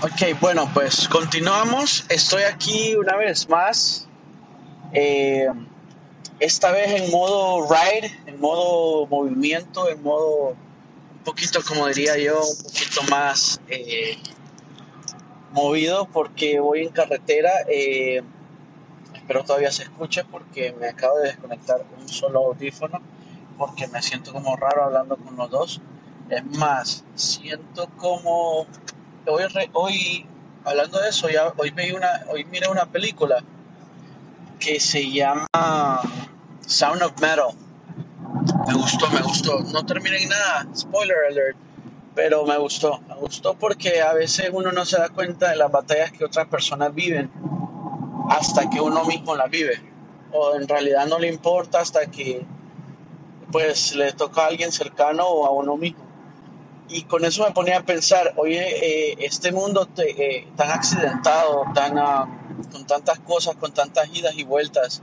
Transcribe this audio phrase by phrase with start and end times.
[0.00, 2.04] Ok, bueno, pues continuamos.
[2.08, 4.06] Estoy aquí una vez más.
[4.92, 5.48] eh,
[6.38, 12.40] esta vez en modo ride, en modo movimiento, en modo un poquito, como diría yo,
[12.40, 14.16] un poquito más eh,
[15.50, 17.50] movido porque voy en carretera.
[17.68, 18.22] eh,
[19.14, 23.00] espero todavía se escuche porque me acabo de desconectar un solo audífono
[23.58, 25.80] porque me siento como raro hablando con los dos.
[26.30, 28.66] Es más, siento como
[29.26, 29.42] hoy,
[29.72, 30.26] hoy
[30.64, 33.42] hablando de eso, hoy vi una, hoy miré una película
[34.58, 36.00] que se llama
[36.66, 37.50] Sound of Metal.
[38.66, 39.60] Me gustó, me gustó.
[39.72, 41.56] No terminé en nada, spoiler alert,
[42.14, 43.00] pero me gustó.
[43.08, 46.46] Me gustó porque a veces uno no se da cuenta de las batallas que otras
[46.48, 47.30] personas viven
[48.30, 49.80] hasta que uno mismo las vive.
[50.32, 52.44] O en realidad no le importa hasta que
[53.50, 56.07] pues le toca a alguien cercano o a uno mismo.
[56.88, 61.98] Y con eso me ponía a pensar, oye, eh, este mundo eh, tan accidentado, tan,
[61.98, 62.26] ah,
[62.72, 65.02] con tantas cosas, con tantas idas y vueltas,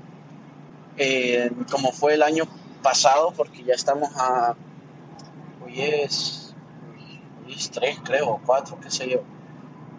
[0.97, 2.45] eh, como fue el año
[2.81, 4.55] pasado, porque ya estamos a,
[5.64, 6.55] hoy es,
[7.45, 9.22] hoy es tres, creo, o cuatro, qué sé yo.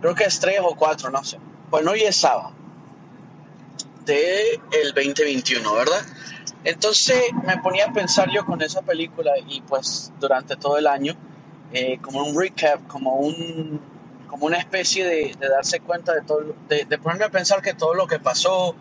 [0.00, 1.38] Creo que es tres o cuatro, no sé.
[1.70, 2.52] Bueno, hoy es sábado
[4.06, 6.00] de el 2021, ¿verdad?
[6.64, 11.14] Entonces me ponía a pensar yo con esa película y pues durante todo el año,
[11.76, 13.80] eh, como un recap, como un
[14.28, 17.94] como una especie de, de darse cuenta de todo, de, ponerme a pensar que todo
[17.94, 18.74] lo que pasó,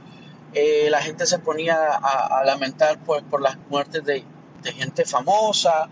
[0.53, 4.23] eh, la gente se ponía a, lamentar pues, por las muertes de,
[4.63, 5.87] de gente famosa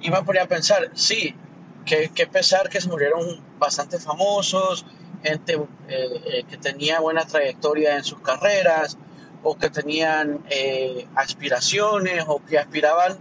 [0.00, 1.34] y me ponía a pensar, sí,
[1.84, 4.86] que, que pesar que se murieron bastante famosos,
[5.22, 8.96] gente eh, eh, que tenía buena trayectoria en sus carreras
[9.42, 13.18] o que tenían eh, aspiraciones o que aspiraban,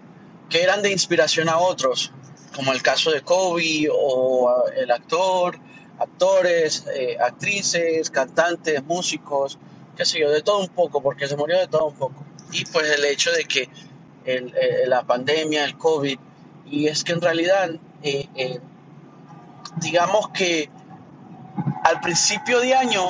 [0.50, 2.12] que eran de inspiración a otros,
[2.56, 5.60] como el caso de Kobe o el actor,
[6.00, 9.58] actores, eh, actrices, cantantes, músicos,
[9.96, 12.24] qué sé yo, de todo un poco, porque se murió de todo un poco.
[12.52, 13.70] Y pues el hecho de que
[14.26, 16.18] el, eh, la pandemia, el COVID,
[16.66, 17.72] y es que en realidad,
[18.02, 18.60] eh, eh,
[19.78, 20.70] digamos que
[21.84, 23.04] al principio de año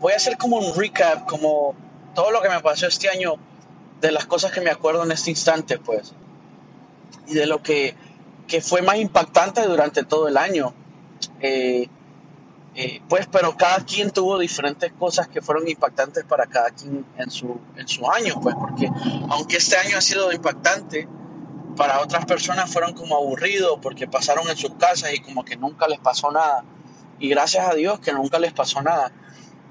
[0.00, 1.74] voy a hacer como un recap, como
[2.14, 3.34] todo lo que me pasó este año,
[4.00, 6.14] de las cosas que me acuerdo en este instante, pues,
[7.26, 7.94] y de lo que,
[8.50, 10.74] que fue más impactante durante todo el año.
[11.40, 11.88] Eh,
[12.74, 17.30] eh, pues, pero cada quien tuvo diferentes cosas que fueron impactantes para cada quien en
[17.30, 18.90] su, en su año, pues, porque
[19.28, 21.08] aunque este año ha sido impactante,
[21.76, 25.86] para otras personas fueron como aburridos porque pasaron en sus casas y como que nunca
[25.86, 26.64] les pasó nada.
[27.20, 29.12] Y gracias a Dios que nunca les pasó nada.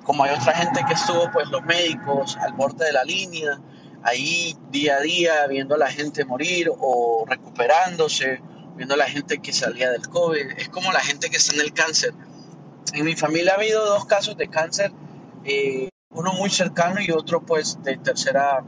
[0.06, 3.60] Como hay otra gente que estuvo, pues los médicos al borde de la línea,
[4.04, 8.42] ahí día a día viendo a la gente morir o recuperándose,
[8.80, 10.52] viendo la gente que salía del COVID.
[10.58, 12.14] Es como la gente que está en el cáncer.
[12.94, 14.94] En mi familia ha habido dos casos de cáncer,
[15.44, 18.64] eh, uno muy cercano y otro pues de tercera,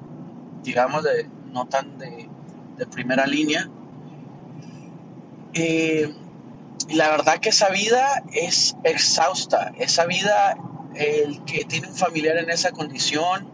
[0.64, 2.30] digamos, de no tan de,
[2.76, 3.70] de primera línea.
[5.54, 6.14] Eh,
[6.90, 10.58] y la verdad que esa vida es exhausta, esa vida,
[10.94, 13.50] el que tiene un familiar en esa condición,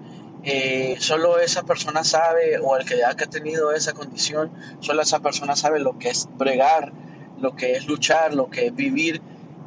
[0.50, 4.50] eh, solo esa persona sabe, o el que ya que ha tenido esa condición,
[4.80, 6.94] solo esa persona sabe lo que es bregar,
[7.38, 9.22] lo que es luchar, lo que es vivir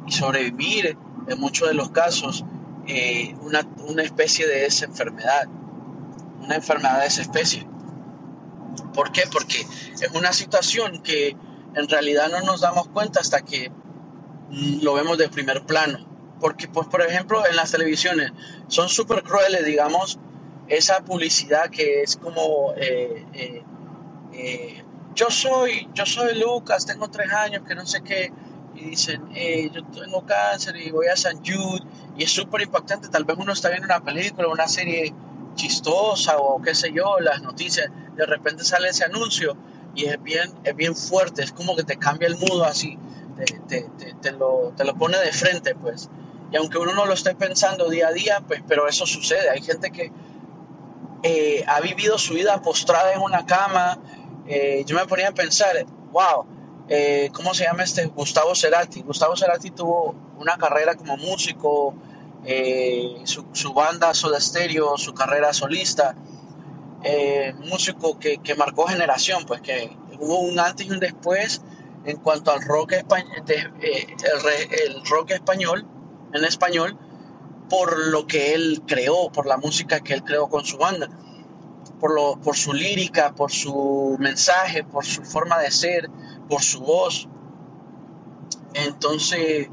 [0.07, 0.97] y sobrevivir,
[1.27, 2.43] en muchos de los casos,
[2.87, 5.47] eh, una, una especie de esa enfermedad,
[6.39, 7.67] una enfermedad de esa especie.
[8.95, 9.21] ¿Por qué?
[9.31, 11.37] Porque es una situación que
[11.75, 13.69] en realidad no nos damos cuenta hasta que
[14.49, 16.07] mm, lo vemos de primer plano.
[16.39, 18.31] Porque, pues, por ejemplo, en las televisiones
[18.67, 20.17] son súper crueles, digamos,
[20.71, 23.63] esa publicidad que es como, eh, eh,
[24.31, 24.83] eh,
[25.13, 28.31] yo soy, yo soy Lucas, tengo tres años, que no sé qué,
[28.73, 29.21] y dicen,
[29.73, 31.81] yo tengo cáncer y voy a San Jude,
[32.17, 35.13] y es súper impactante, tal vez uno está viendo una película, una serie
[35.55, 39.57] chistosa o qué sé yo, las noticias, de repente sale ese anuncio
[39.93, 42.97] y es bien, es bien fuerte, es como que te cambia el mood así,
[43.35, 46.09] te, te, te, te lo, te lo pone de frente, pues.
[46.51, 49.49] Y aunque uno no lo esté pensando día a día, pues, pero eso sucede.
[49.49, 50.11] Hay gente que
[51.23, 53.99] eh, ha vivido su vida postrada en una cama.
[54.47, 56.45] Eh, yo me ponía a pensar, wow,
[56.89, 58.05] eh, ¿cómo se llama este?
[58.07, 59.01] Gustavo Cerati.
[59.01, 61.93] Gustavo Cerati tuvo una carrera como músico,
[62.45, 66.15] eh, su, su banda Soda Stereo, su carrera solista
[67.03, 71.61] eh, músico que, que marcó generación, pues que hubo un antes y un después
[72.05, 72.91] en cuanto al rock,
[73.45, 75.85] de- eh, el, el rock español,
[76.33, 76.97] en español,
[77.71, 81.09] por lo que él creó, por la música que él creó con su banda,
[82.01, 86.09] por, su lírica, por su mensaje, por su forma de ser,
[86.49, 87.29] por su voz.
[88.73, 89.69] Entonces,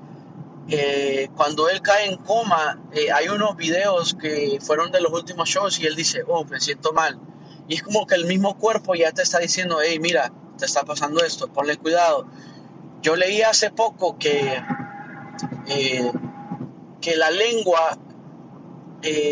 [0.69, 5.49] eh, cuando él cae en coma, eh, hay unos videos que fueron de los últimos
[5.49, 7.19] shows y él dice, oh, me siento mal.
[7.67, 10.85] Y es como que el mismo cuerpo ya te está diciendo, hey, mira, te está
[10.85, 12.29] pasando esto, ponle cuidado.
[13.03, 14.63] Yo leí hace poco que,
[15.67, 16.13] eh,
[17.01, 17.97] que la lengua,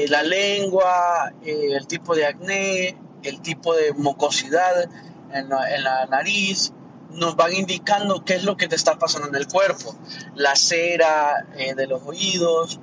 [0.08, 4.88] la lengua, el tipo de acné, el tipo de mucosidad
[5.32, 6.72] en la nariz,
[7.16, 9.94] nos van indicando qué es lo que te está pasando en el cuerpo,
[10.34, 12.80] la cera eh, de los oídos,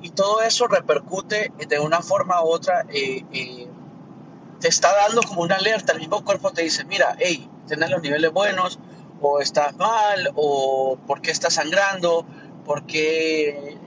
[0.00, 3.68] y todo eso repercute de una forma u otra, eh, eh,
[4.60, 8.02] te está dando como una alerta, el mismo cuerpo te dice, mira, hey, tienes los
[8.02, 8.78] niveles buenos,
[9.20, 12.26] o estás mal, o por qué estás sangrando,
[12.86, 13.78] qué,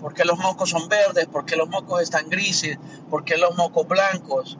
[0.00, 2.78] por qué los mocos son verdes, por qué los mocos están grises,
[3.10, 4.58] por qué los mocos blancos.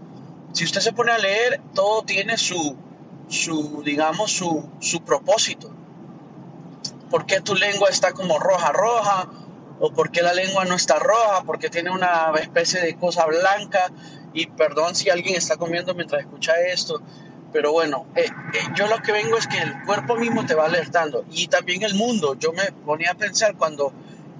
[0.52, 2.76] Si usted se pone a leer, todo tiene su,
[3.28, 5.70] su digamos, su, su propósito.
[7.10, 9.28] ¿Por qué tu lengua está como roja, roja?
[9.78, 11.42] ¿O por qué la lengua no está roja?
[11.44, 13.92] Porque tiene una especie de cosa blanca.
[14.32, 17.00] Y perdón si alguien está comiendo mientras escucha esto.
[17.52, 20.66] Pero bueno, eh, eh, yo lo que vengo es que el cuerpo mismo te va
[20.66, 21.24] alertando.
[21.30, 22.34] Y también el mundo.
[22.34, 23.92] Yo me ponía a pensar cuando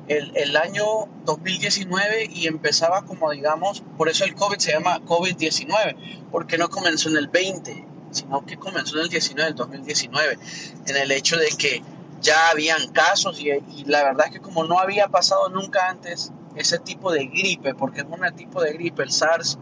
[0.09, 0.85] el, el, año
[1.25, 7.09] 2019 y empezaba como digamos, por eso el COVID se llama COVID-19, porque no comenzó
[7.09, 10.39] en el 20, sino que comenzó en el 19, el 2019,
[10.87, 11.83] en el hecho de que
[12.21, 13.51] ya habían casos y,
[13.85, 18.01] la verdad es que como no había pasado nunca antes ese tipo de gripe, porque
[18.01, 19.59] es un tipo de gripe, el SARS,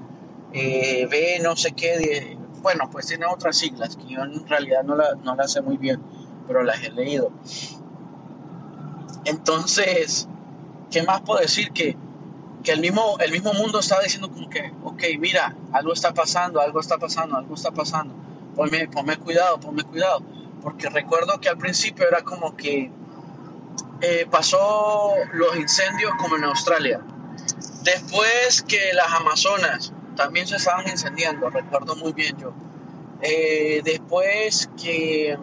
[0.52, 4.96] eh, B, no sé qué, bueno, pues tiene otras siglas que yo en realidad no,
[4.96, 6.02] no las sé muy bien,
[6.48, 7.30] pero las he leído.
[9.24, 10.26] Entonces,
[10.90, 11.70] ¿qué más puedo decir?
[11.70, 11.96] Que,
[12.64, 16.60] que el, mismo, el mismo mundo estaba diciendo como que, ok, mira, algo está pasando,
[16.60, 18.24] algo está pasando, algo está pasando
[18.54, 20.22] ponme, cuidado, ponme cuidado.
[20.62, 22.90] Porque recuerdo que al principio era como que
[24.00, 27.00] eh, pasó los incendios como en Australia.
[27.82, 32.52] Después que las Amazonas también se estaban incendiando, recuerdo muy bien yo.
[33.22, 35.38] Eh, después que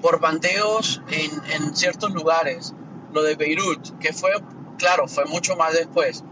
[0.00, 2.74] por bandeos en, en, ciertos lugares,
[3.12, 4.30] lo de Beirut, que fue,
[4.78, 6.24] claro, fue mucho más después.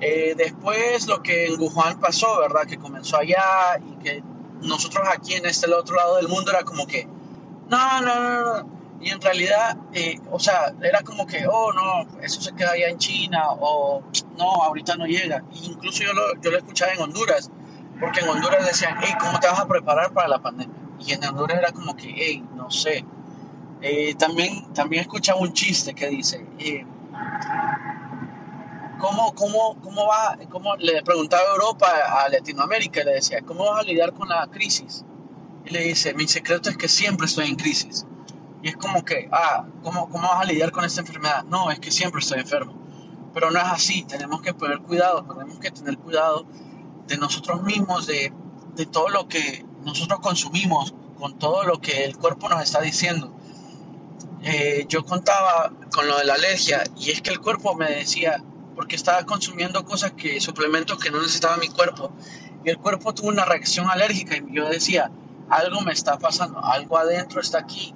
[0.00, 2.66] Eh, después lo que en Wuhan pasó, ¿verdad?
[2.66, 4.22] Que comenzó allá y que
[4.62, 7.06] nosotros aquí en este otro lado del mundo era como que,
[7.68, 8.81] no, no, no, no.
[9.02, 12.88] Y en realidad, eh, o sea, era como que, oh, no, eso se queda allá
[12.88, 14.00] en China, o
[14.38, 15.42] no, ahorita no llega.
[15.52, 17.50] incluso yo lo, yo lo escuchaba en Honduras,
[17.98, 20.76] porque en Honduras decían, hey, ¿cómo te vas a preparar para la pandemia?
[21.00, 23.04] Y en Honduras era como que, hey, no sé.
[23.80, 26.86] Eh, también, también escuchaba un chiste que dice, eh,
[29.00, 30.38] ¿cómo, cómo, cómo va?
[30.48, 31.88] Cómo, le preguntaba a Europa,
[32.20, 35.04] a Latinoamérica, le decía, ¿cómo vas a lidiar con la crisis?
[35.64, 38.06] Y le dice, mi secreto es que siempre estoy en crisis.
[38.62, 41.44] Y es como que, ah, ¿cómo, cómo vas a lidiar con esta enfermedad?
[41.44, 42.74] No, es que siempre estoy enfermo.
[43.34, 46.46] Pero no es así, tenemos que poner cuidado, tenemos que tener cuidado
[47.06, 48.32] de nosotros mismos, de,
[48.76, 53.32] de todo lo que nosotros consumimos, con todo lo que el cuerpo nos está diciendo.
[54.42, 58.42] Eh, yo contaba con lo de la alergia y es que el cuerpo me decía,
[58.74, 62.12] porque estaba consumiendo cosas que, suplementos que no necesitaba mi cuerpo.
[62.64, 65.10] Y el cuerpo tuvo una reacción alérgica y yo decía,
[65.48, 67.94] algo me está pasando, algo adentro está aquí.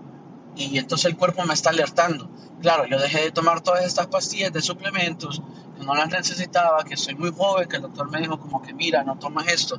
[0.57, 2.29] Y entonces el cuerpo me está alertando.
[2.63, 5.43] Claro, yo dejé de tomar todas estas pastillas de suplementos,
[5.77, 8.73] que no las necesitaba, que soy muy joven, que el doctor me dijo como que
[8.73, 9.79] mira, no tomas esto.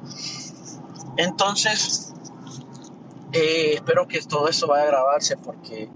[1.17, 2.13] Entonces,
[3.33, 5.89] eh, espero que todo esto vaya a grabarse porque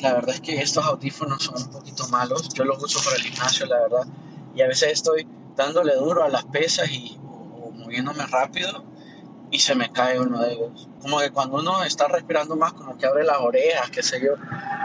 [0.00, 2.48] la verdad es que estos audífonos son un poquito malos.
[2.54, 4.06] Yo los uso para el gimnasio, la verdad.
[4.54, 7.18] Y a veces estoy dándole duro a las pesas y
[7.74, 8.91] moviéndome rápido
[9.52, 10.88] y se me cae uno de ellos.
[11.02, 14.32] Como que cuando uno está respirando más, como que abre las orejas, qué sé yo.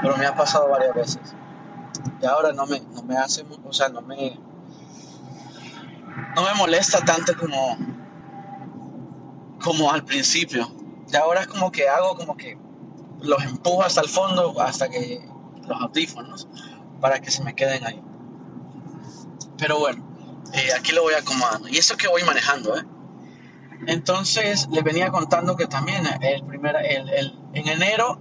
[0.01, 1.21] Pero me ha pasado varias veces.
[2.21, 4.37] Y ahora no me, no me hace, o sea, no me,
[6.35, 7.77] no me molesta tanto como,
[9.63, 10.69] como al principio.
[11.11, 12.57] Y ahora es como que hago como que
[13.21, 15.25] los empujo hasta el fondo, hasta que
[15.65, 16.49] los audífonos,
[16.99, 18.03] para que se me queden ahí.
[19.57, 20.05] Pero bueno,
[20.53, 21.69] eh, aquí lo voy acomodando.
[21.69, 22.83] Y eso que voy manejando, ¿eh?
[23.85, 28.19] Entonces les venía contando que también el primer, el, el, en enero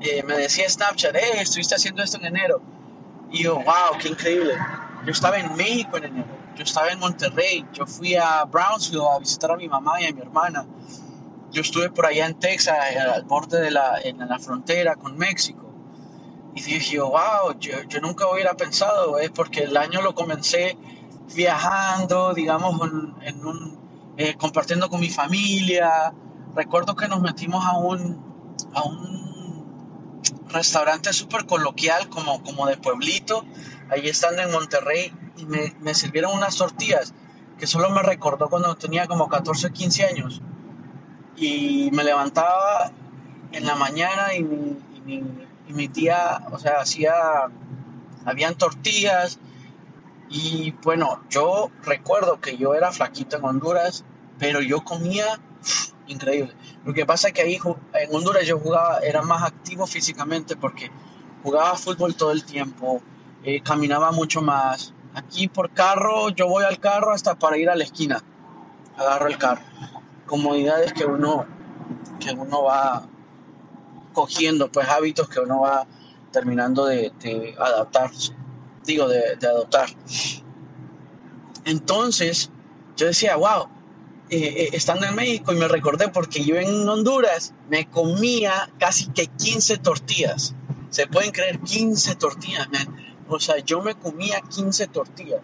[0.00, 2.60] eh, me decía Snapchat, eh, estuviste haciendo esto en enero.
[3.30, 4.54] Y yo, wow, qué increíble.
[5.04, 9.18] Yo estaba en México en enero, yo estaba en Monterrey, yo fui a Brownsville a
[9.18, 10.66] visitar a mi mamá y a mi hermana
[11.56, 15.16] yo estuve por allá en Texas, eh, al borde de la, en la frontera con
[15.16, 15.64] México.
[16.54, 20.76] Y dije, wow, yo, yo nunca hubiera pensado, es porque el año lo comencé
[21.34, 22.80] viajando, digamos,
[23.22, 23.78] en, un,
[24.16, 26.12] eh, compartiendo con mi familia.
[26.54, 29.26] Recuerdo que nos metimos a un, a un,
[30.48, 33.44] restaurante súper coloquial, como, como de pueblito,
[33.90, 37.12] ahí estando en Monterrey, y me, me sirvieron unas tortillas
[37.58, 40.42] que solo me recordó cuando tenía como 14 o 15 años.
[41.36, 42.90] Y me levantaba
[43.52, 44.76] en la mañana y mi,
[45.68, 47.14] y mi tía, o sea, hacía,
[48.24, 49.38] habían tortillas.
[50.28, 54.04] Y bueno, yo recuerdo que yo era flaquito en Honduras,
[54.38, 55.40] pero yo comía
[56.06, 56.54] increíble.
[56.84, 57.58] Lo que pasa es que ahí
[57.94, 60.90] en Honduras yo jugaba, era más activo físicamente porque
[61.42, 63.00] jugaba fútbol todo el tiempo,
[63.44, 64.92] eh, caminaba mucho más.
[65.14, 68.22] Aquí por carro, yo voy al carro hasta para ir a la esquina.
[68.96, 69.62] Agarro el carro.
[70.26, 71.46] Comodidades que uno,
[72.18, 73.06] que uno va
[74.12, 75.86] cogiendo, pues hábitos que uno va
[76.32, 78.34] terminando de, de adaptarse.
[78.86, 79.88] Digo, de, adoptar.
[81.64, 82.50] Entonces,
[82.96, 83.68] yo decía, wow,
[84.30, 89.08] eh, eh, estando en México y me recordé porque yo en Honduras me comía casi
[89.08, 90.54] que 15 tortillas.
[90.90, 92.96] Se pueden creer 15 tortillas, man.
[93.28, 95.42] O sea, yo me comía 15 tortillas.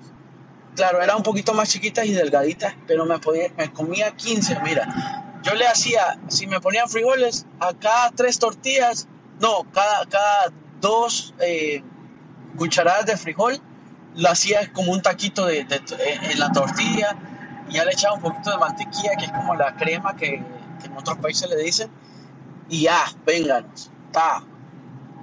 [0.76, 4.60] Claro, eran un poquito más chiquitas y delgaditas, pero me, podía, me comía 15.
[4.62, 9.08] Mira, yo le hacía, si me ponían frijoles, a cada tres tortillas,
[9.40, 11.82] no, cada, cada dos eh,
[12.56, 13.60] cucharadas de frijol,
[14.16, 17.16] lo hacía como un taquito de, en la tortilla
[17.68, 20.96] y ya le echaba un poquito de mantequilla, que es como la crema que, en
[20.96, 21.90] otros países le dicen,
[22.68, 23.66] y ya, vengan,
[24.10, 24.42] ta,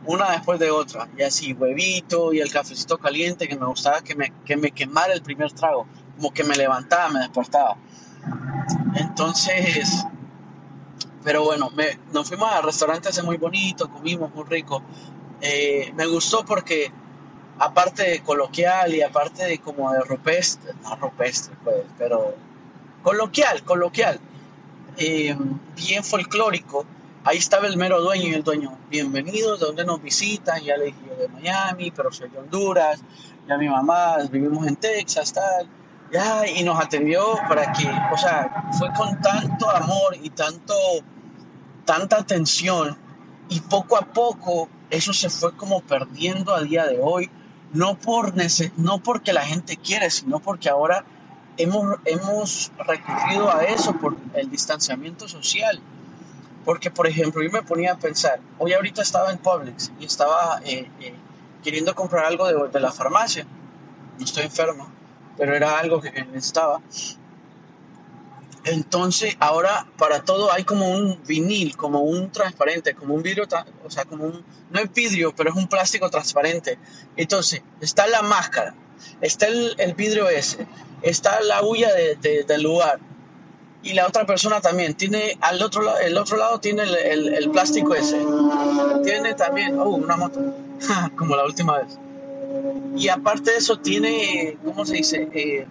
[0.06, 4.16] una después de otra, y así, huevito y el cafecito caliente, que me gustaba que
[4.16, 7.78] me, que me quemara el primer trago, como que me levantaba, me despertaba.
[8.96, 10.06] Entonces,
[11.24, 14.82] pero bueno, me, nos fuimos al restaurante ese muy bonito, comimos muy rico.
[15.42, 16.92] Eh, me gustó porque
[17.60, 22.34] aparte de coloquial y aparte de como de rupestre, no rupestre pues, pero
[23.04, 24.20] coloquial, coloquial,
[24.98, 25.36] eh,
[25.76, 26.86] bien folclórico,
[27.26, 30.86] ahí estaba el mero dueño y el dueño, bienvenidos, de donde nos visitan, ya le
[30.86, 33.02] dije yo de Miami, pero soy de Honduras,
[33.48, 35.68] ya mi mamá, vivimos en Texas, tal,
[36.14, 40.74] ya, y nos atendió para que, o sea, fue con tanto amor y tanto,
[41.86, 42.98] tanta atención,
[43.50, 47.30] y poco a poco eso se fue como perdiendo a día de hoy,
[47.74, 48.34] no, por
[48.78, 51.06] no porque la gente quiere, sino porque ahora
[51.58, 55.80] hemos, hemos recurrido a eso por el distanciamiento social.
[56.66, 60.62] Porque, por ejemplo, yo me ponía a pensar, hoy ahorita estaba en Publix y estaba
[60.66, 61.14] eh, eh,
[61.64, 63.46] queriendo comprar algo de, de, la farmacia.
[64.18, 64.90] No estoy enfermo,
[65.38, 66.82] pero era algo que necesitaba.
[68.70, 73.48] Entonces, ahora para todo hay como un vinil, como un transparente, como un vidrio,
[73.84, 76.78] o sea, como un, no es vidrio, pero es un plástico transparente.
[77.18, 78.76] Entonces, está la máscara,
[79.22, 80.68] está el, el vidrio ese,
[81.02, 83.00] está la de, del lugar.
[83.82, 87.34] Y la otra persona también tiene, al otro lado, el otro lado tiene el, el,
[87.34, 88.20] el plástico ese.
[89.04, 90.54] Tiene también, oh, una moto,
[91.16, 91.98] como la última vez.
[92.96, 95.30] Y aparte de eso, tiene, ¿cómo se dice?
[95.34, 95.66] Eh,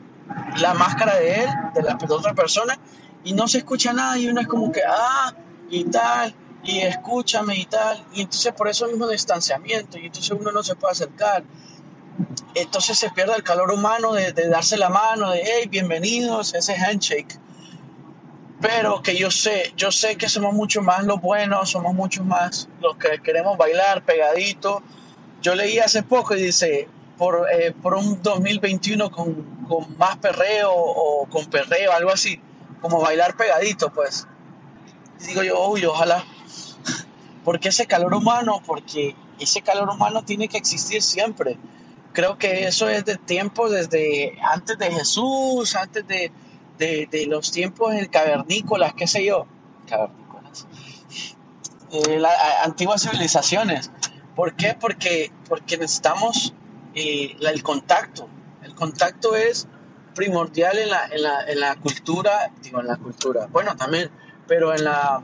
[0.58, 2.78] la máscara de él, de la de otra persona,
[3.24, 5.34] y no se escucha nada y uno es como que, ah,
[5.70, 10.52] y tal, y escúchame y tal, y entonces por eso mismo distanciamiento, y entonces uno
[10.52, 11.44] no se puede acercar.
[12.54, 17.38] Entonces se pierde el calor humano de, darse la mano, de, hey, bienvenidos, ese handshake.
[18.60, 22.68] Pero que yo sé, yo sé que somos mucho más los buenos, somos mucho más
[22.80, 24.82] los que queremos bailar pegadito.
[25.40, 30.72] Yo leí hace poco y dice, por, eh, por un 2021 con, con, más perreo
[30.74, 32.40] o con perreo, algo así,
[32.80, 34.26] como bailar pegadito, pues.
[35.20, 36.24] Y digo yo, uy, ojalá.
[37.44, 41.56] Porque ese calor humano, porque ese calor humano tiene que existir siempre.
[42.12, 48.06] Creo que eso es de tiempo desde antes de Jesús, antes de, los tiempos en
[48.06, 49.46] cavernícolas, qué sé yo.
[49.88, 50.66] Cavernícolas.
[51.92, 52.34] Eh, las
[52.64, 53.90] antiguas civilizaciones.
[54.34, 54.76] ¿Por qué?
[54.78, 56.52] Porque, porque necesitamos
[56.94, 58.28] eh, el contacto.
[58.78, 59.66] Contacto es
[60.14, 64.10] primordial en la, en, la, en la, cultura, digo, en la cultura, bueno, también,
[64.46, 65.22] pero en la,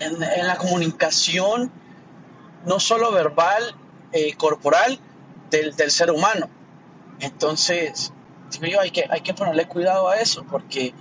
[0.00, 1.70] en, en la comunicación,
[2.66, 3.74] no solo verbal,
[4.12, 4.98] eh, corporal,
[5.50, 6.48] del, del, ser humano.
[7.20, 8.12] Entonces,
[8.60, 10.94] digo hay que, hay que ponerle cuidado a eso, porque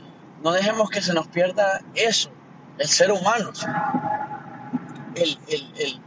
[0.43, 2.29] no dejemos que se nos pierda eso,
[2.77, 3.51] el ser humano.
[5.15, 6.01] El, el, el,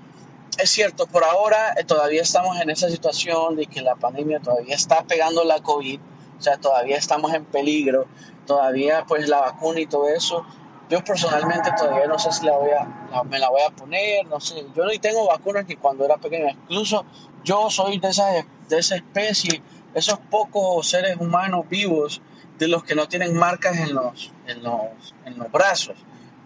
[0.59, 4.75] es cierto, por ahora eh, todavía estamos en esa situación de que la pandemia todavía
[4.75, 6.01] está pegando la COVID,
[6.39, 8.07] o sea, todavía estamos en peligro,
[8.47, 10.45] todavía pues la vacuna y todo eso.
[10.91, 14.27] Yo personalmente todavía no sé si la voy a, la, me la voy a poner,
[14.27, 14.67] no sé.
[14.75, 16.51] Yo ni tengo vacunas ni cuando era pequeño.
[16.51, 17.07] Incluso
[17.45, 18.27] yo soy de esa,
[18.69, 19.63] de esa especie,
[19.95, 22.21] esos pocos seres humanos vivos
[22.59, 25.97] de los que no tienen marcas en los, en los, en los brazos,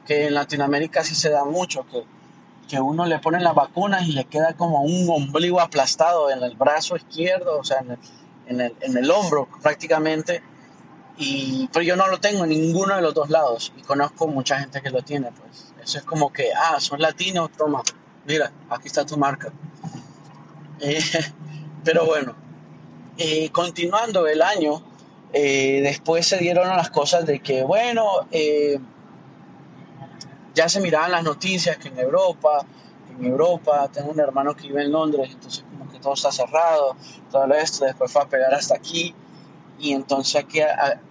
[0.06, 2.04] que en Latinoamérica sí se da mucho, que
[2.68, 6.56] que uno le pone las vacunas y le queda como un ombligo aplastado en el
[6.56, 7.98] brazo izquierdo, o sea, en el,
[8.46, 10.42] en el, en el hombro prácticamente.
[11.18, 14.58] Y, pero yo no lo tengo en ninguno de los dos lados y conozco mucha
[14.58, 15.72] gente que lo tiene, pues.
[15.82, 17.82] Eso es como que, ah, son latinos, toma,
[18.26, 19.52] mira, aquí está tu marca.
[20.78, 21.00] Eh,
[21.84, 22.34] pero bueno,
[23.16, 24.82] eh, continuando el año,
[25.32, 28.28] eh, después se dieron las cosas de que, bueno,
[30.56, 32.64] ya se miraban las noticias que en Europa,
[33.10, 36.96] en Europa, tengo un hermano que vive en Londres, entonces como que todo está cerrado,
[37.30, 39.14] todo esto, después fue a pegar hasta aquí,
[39.78, 40.60] y entonces aquí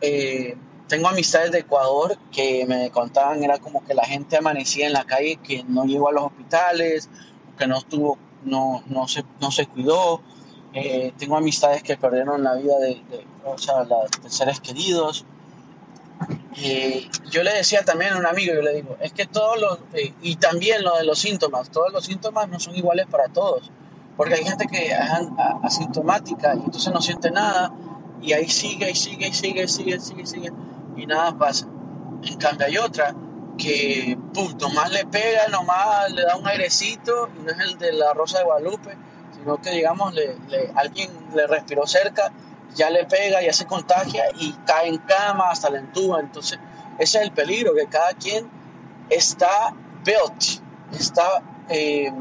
[0.01, 4.93] eh, tengo amistades de Ecuador que me contaban, era como que la gente amanecía en
[4.93, 7.07] la calle, que no llegó a los hospitales,
[7.55, 10.21] que no estuvo, no, no, se, no se cuidó,
[10.73, 12.99] eh, tengo amistades que perdieron la vida de,
[13.45, 15.23] o sea, de seres queridos,
[16.57, 19.79] eh, yo le decía también a un amigo, yo le digo, es que todos los,
[19.93, 23.71] eh, y también lo de los síntomas, todos los síntomas no son iguales para todos,
[24.15, 24.97] porque hay gente que es
[25.63, 27.73] asintomática y entonces no siente nada
[28.21, 30.51] y ahí sigue y sigue y sigue, sigue, sigue, sigue
[30.95, 31.67] y nada pasa.
[32.23, 33.13] En cambio hay otra
[33.57, 37.93] que, pum, nomás le pega, nomás le da un airecito y no es el de
[37.93, 38.95] la Rosa de Guadalupe,
[39.35, 40.37] sino que digamos, le,
[40.75, 42.31] alguien le respiró cerca
[42.73, 46.19] ya le pega, ya se contagia y cae en cama, hasta la entuba.
[46.19, 46.59] Entonces,
[46.99, 48.49] ese es el peligro, que cada quien
[49.09, 50.61] está built,
[50.97, 52.11] está eh,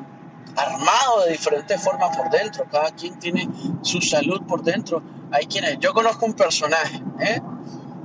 [0.56, 3.48] armado de diferentes formas por dentro, cada quien tiene
[3.82, 5.02] su salud por dentro.
[5.32, 7.40] Hay quienes, yo conozco un personaje, ¿eh?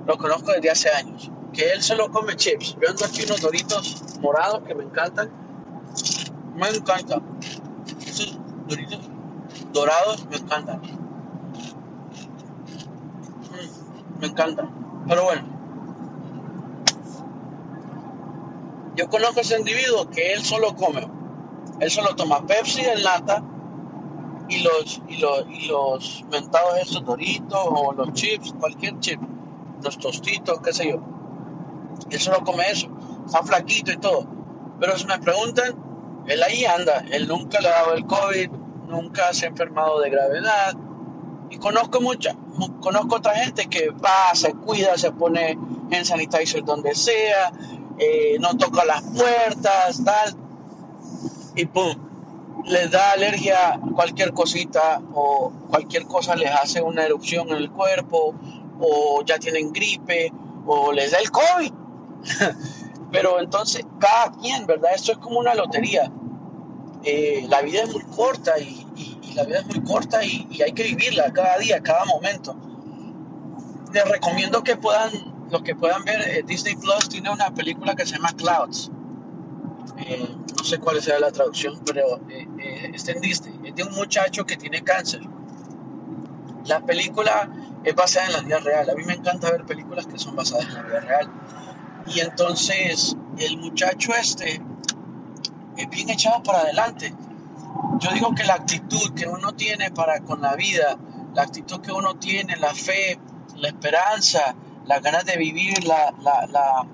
[0.06, 2.76] lo conozco desde hace años, que él solo come chips.
[2.82, 5.30] Yo ando aquí unos doritos morados que me encantan,
[6.56, 7.22] me encantan.
[8.06, 9.00] Esos doritos
[9.72, 10.99] dorados me encantan
[14.20, 14.68] me encanta.
[15.08, 15.44] Pero bueno,
[18.96, 21.08] yo conozco a ese individuo que él solo come,
[21.80, 23.42] él solo toma Pepsi en lata
[24.50, 29.22] y los, y los, y los mentados esos doritos o los chips, cualquier chip,
[29.84, 31.00] los tostitos, qué sé yo.
[32.10, 32.90] Él solo come eso,
[33.26, 34.28] está flaquito y todo.
[34.80, 35.76] Pero si me preguntan,
[36.28, 38.50] él ahí anda, él nunca le ha dado el COVID,
[38.88, 40.76] nunca se ha enfermado de gravedad.
[41.50, 42.36] Y conozco mucha,
[42.82, 45.58] conozco otra gente que va, se cuida, se pone
[45.90, 47.52] en sanitizer donde sea,
[47.98, 50.36] eh, no toca las puertas, tal,
[51.56, 51.96] y pum,
[52.66, 57.72] les da alergia a cualquier cosita o cualquier cosa les hace una erupción en el
[57.72, 58.36] cuerpo
[58.80, 60.32] o ya tienen gripe
[60.66, 61.74] o les da el COVID.
[63.12, 64.92] Pero entonces, cada quien, ¿verdad?
[64.94, 66.12] Esto es como una lotería.
[67.04, 70.84] Eh, la vida es muy corta y, la vida es muy corta y, hay que
[70.84, 72.56] vivirla cada día, cada momento.
[73.94, 75.12] Les recomiendo que puedan,
[75.50, 78.92] los que puedan ver, eh, Disney Plus tiene una película que se llama Clouds.
[79.98, 83.60] Eh, no sé cuál sea la traducción, pero eh, está en Disney.
[83.64, 85.22] Es de un muchacho que tiene cáncer.
[86.66, 87.50] La película
[87.84, 88.90] es basada en la vida real.
[88.90, 91.32] A mí me encanta ver películas que son basadas en la vida real.
[92.08, 94.62] Y entonces el muchacho este
[95.78, 97.14] es bien echado para adelante
[98.00, 100.98] yo digo que la actitud que uno tiene para con la vida,
[101.34, 103.20] la actitud que uno tiene, la fe,
[103.56, 104.56] la esperanza,
[104.86, 106.86] las ganas de vivir, la, la, la,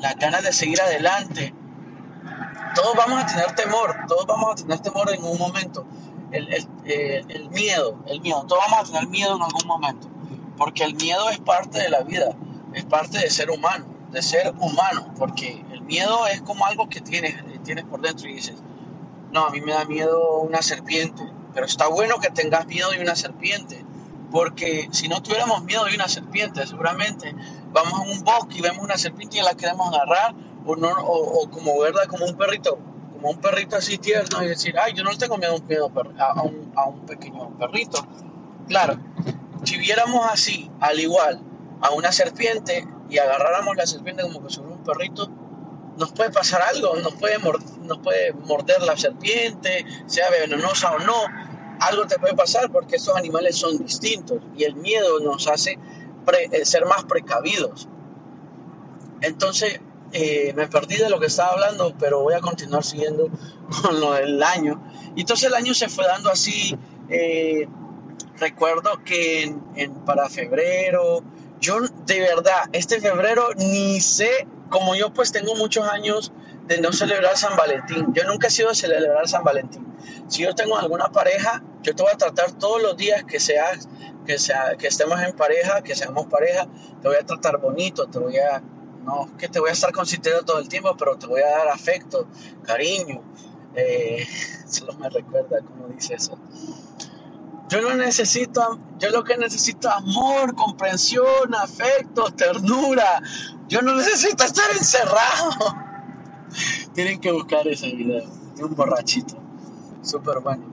[0.00, 1.54] la, ganas de seguir adelante,
[2.74, 5.86] todos vamos a tener temor, todos vamos a tener temor en un momento.
[6.30, 10.08] El, el, eh, el, miedo, el miedo, todos vamos a tener miedo en algún momento,
[10.56, 12.30] porque el miedo es parte de la vida,
[12.74, 17.00] es parte de ser humano, de ser humano, porque el miedo es como algo que
[17.00, 18.62] tienes, tienes por dentro y dices,
[19.32, 21.22] no, a mí me da miedo una serpiente,
[21.54, 23.84] pero está bueno que tengas miedo de una serpiente,
[24.30, 27.34] porque si no tuviéramos miedo de una serpiente, seguramente
[27.72, 30.34] vamos a un bosque y vemos una serpiente y la queremos agarrar,
[30.66, 32.78] o, no, o, como verla como un perrito,
[33.12, 36.86] como un perrito así tierno y decir, ay, yo no tengo miedo a un, a
[36.86, 38.06] un pequeño perrito.
[38.68, 38.98] Claro,
[39.64, 41.40] si viéramos así, al igual,
[41.80, 45.30] a una serpiente y agarráramos la serpiente como que sobre un perrito,
[45.98, 47.38] nos puede pasar algo, nos puede,
[47.82, 51.24] nos puede morder la serpiente, sea venenosa o no,
[51.80, 55.78] algo te puede pasar porque estos animales son distintos y el miedo nos hace
[56.52, 57.88] eh, ser más precavidos.
[59.20, 59.80] Entonces,
[60.12, 63.28] eh, me perdí de lo que estaba hablando, pero voy a continuar siguiendo
[63.82, 64.80] con lo del año.
[65.16, 66.76] Y entonces el año se fue dando así.
[67.10, 67.66] Eh,
[68.38, 69.52] recuerdo que
[70.06, 71.22] para febrero,
[71.60, 76.32] yo de verdad, este febrero ni sé como yo pues tengo muchos años
[76.66, 79.86] de no celebrar San Valentín, yo nunca he sido de celebrar San Valentín.
[80.28, 83.38] Si yo tengo alguna pareja, yo te voy a tratar todos los días que
[84.26, 86.66] que sea, que estemos en pareja, que seamos pareja,
[87.00, 88.62] te voy a tratar bonito, te voy a,
[89.02, 91.68] no que te voy a estar consintiendo todo el tiempo, pero te voy a dar
[91.68, 92.28] afecto,
[92.62, 93.22] cariño.
[93.74, 94.26] Eh,
[94.68, 96.38] solo me recuerda cómo dice eso.
[97.68, 103.22] Yo no necesito, yo lo que necesito es amor, comprensión, afecto, ternura.
[103.68, 105.50] Yo no necesito estar encerrado.
[106.94, 108.24] Tienen que buscar ese video
[108.56, 109.36] de un borrachito.
[110.02, 110.64] Súper bueno.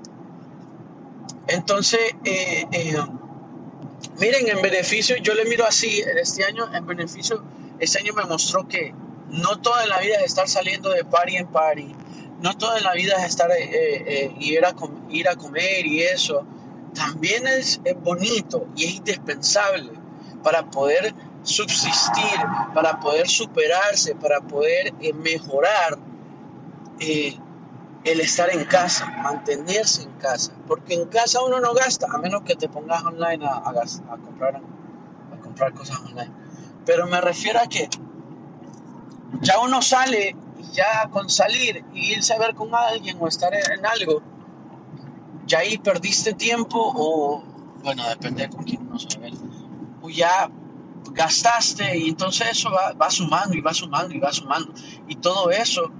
[1.47, 2.97] Entonces, eh, eh,
[4.19, 7.43] miren, en beneficio, yo le miro así, este año, en beneficio,
[7.79, 8.93] este año me mostró que
[9.29, 11.95] no toda la vida es estar saliendo de party en party,
[12.41, 14.73] no toda la vida es estar eh, ir, a
[15.09, 16.45] ir a comer y eso.
[16.93, 19.91] También es, bonito y es indispensable
[20.43, 21.13] para poder
[21.45, 22.39] subsistir,
[22.73, 25.97] para poder superarse, para poder mejorar
[26.99, 32.41] el estar en casa, mantenerse en casa, porque en casa uno no gasta, a menos
[32.43, 33.63] que te pongas online a,
[34.23, 36.31] comprar, a comprar cosas online.
[36.85, 37.89] Pero me refiero a que
[39.41, 43.53] ya uno sale y ya con salir y irse a ver con alguien o estar
[43.53, 44.21] en, algo,
[45.45, 47.43] ya ahí perdiste tiempo o,
[47.83, 49.31] bueno, depende con quién uno se ve,
[50.01, 50.49] o ya
[51.15, 54.73] gastaste y entonces eso va, va sumando y va sumando y va sumando.
[55.07, 55.91] Y todo eso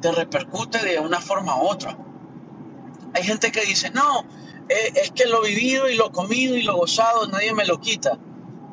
[0.00, 1.96] te repercute de una forma u otra.
[3.14, 4.24] Hay gente que dice, no,
[4.68, 8.18] eh, es que lo vivido y lo comido y lo gozado nadie me lo quita.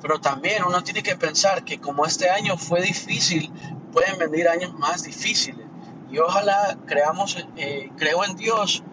[0.01, 3.51] Pero también uno tiene que pensar que como este año fue difícil,
[3.91, 5.65] pueden venir años más difíciles.
[6.11, 8.83] Y ojalá creamos, eh, creo en Dios,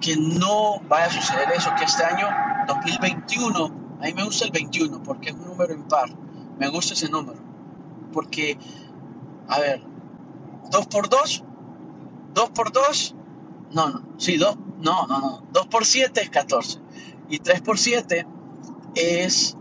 [0.00, 2.28] que no vaya a suceder eso, que este año
[2.66, 6.08] 2021, a mí me gusta el 21 porque es un número impar,
[6.58, 7.40] me gusta ese número.
[8.12, 8.58] Porque,
[9.48, 9.82] a ver,
[10.70, 11.44] 2 por 2
[12.34, 13.14] 2 por 2,
[13.72, 16.80] no, no, sí, 2, no, no, no, 2 por 7 es 14.
[17.28, 18.26] Y 3 por 7
[18.96, 19.56] es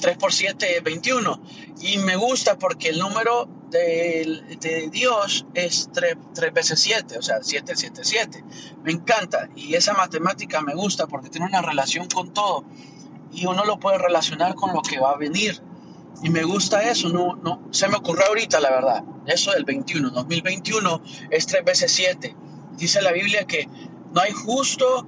[0.00, 1.42] 3 por 7 es 21.
[1.80, 7.22] Y me gusta porque el número de, de Dios es 3, 3, veces 7, o
[7.22, 8.44] sea, 7, 7, 7.
[8.84, 9.48] Me encanta.
[9.56, 12.64] Y esa matemática me gusta porque tiene una relación con todo.
[13.32, 15.60] Y uno lo puede relacionar con lo que va a venir.
[16.22, 19.04] Y me gusta eso, no, no, se me ocurrió ahorita, la verdad.
[19.26, 22.36] Eso del 21, 2021 es 3 veces 7.
[22.76, 23.68] Dice la Biblia que
[24.12, 25.06] no hay justo,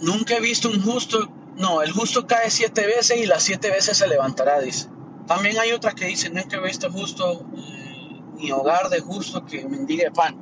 [0.00, 3.96] nunca he visto un justo, no, el justo cae siete veces y las siete veces
[3.98, 4.88] se levantará, dice.
[5.26, 9.66] También hay otras que dicen, nunca he visto justo, eh, ni hogar de justo que
[9.66, 10.36] mendigue pan,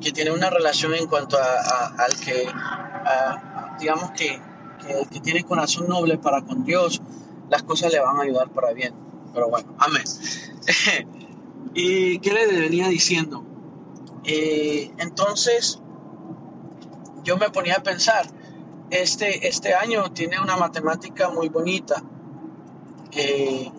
[0.00, 2.48] que tiene una relación en cuanto a, al que,
[3.80, 4.40] digamos que
[4.78, 7.02] que que tiene corazón noble para con Dios,
[7.50, 8.94] las cosas le van a ayudar para bien.
[9.32, 10.04] Pero bueno, amén.
[11.74, 13.44] ¿Y qué le venía diciendo?
[14.24, 15.80] Eh, entonces,
[17.24, 18.26] yo me ponía a pensar,
[18.90, 22.02] este, este año tiene una matemática muy bonita
[23.12, 23.70] eh,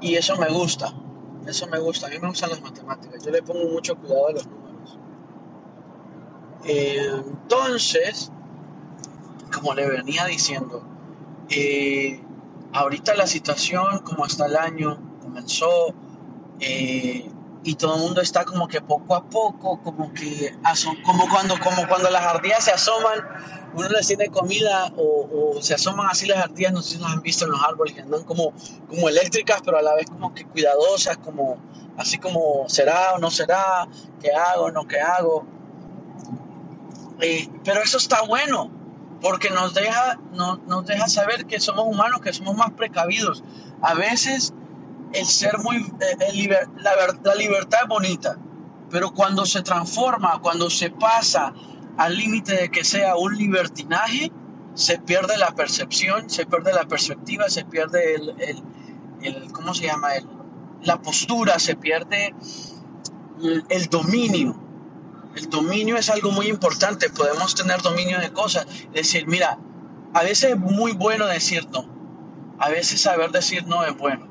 [0.00, 0.92] y eso me gusta,
[1.46, 4.32] eso me gusta, a mí me gustan las matemáticas, yo le pongo mucho cuidado a
[4.32, 4.98] los números.
[6.64, 8.32] Eh, entonces,
[9.56, 10.82] como le venía diciendo,
[11.48, 12.20] eh,
[12.72, 15.94] ahorita la situación, como está el año, comenzó
[16.60, 17.30] eh,
[17.64, 20.54] y todo el mundo está como que poco a poco, como que
[21.04, 23.18] como cuando, como cuando las ardillas se asoman,
[23.74, 27.22] uno les tiene comida o, se asoman así las ardillas, no sé si las han
[27.22, 28.52] visto en los árboles, que andan como,
[28.88, 31.56] como eléctricas, pero a la vez como que cuidadosas, como
[31.96, 33.88] así como será o no será,
[34.20, 35.46] qué hago, no qué hago.
[37.20, 38.70] Eh, pero eso está bueno,
[39.20, 43.42] porque nos deja, no, nos deja saber que somos humanos, que somos más precavidos.
[43.82, 44.52] A veces
[45.12, 48.38] el ser muy, eh, la, la libertad es bonita,
[48.90, 51.52] pero cuando se transforma, cuando se pasa
[51.96, 54.30] al límite de que sea un libertinaje,
[54.74, 58.62] se pierde la percepción, se pierde la perspectiva, se pierde el, el,
[59.22, 60.14] el ¿cómo se llama?
[60.14, 60.26] El,
[60.82, 62.34] la postura, se pierde
[63.42, 64.65] el, el dominio.
[65.36, 68.66] El dominio es algo muy importante, podemos tener dominio de cosas.
[68.94, 69.58] Decir, mira,
[70.14, 71.86] a veces es muy bueno decir no,
[72.58, 74.26] a veces saber decir no es bueno.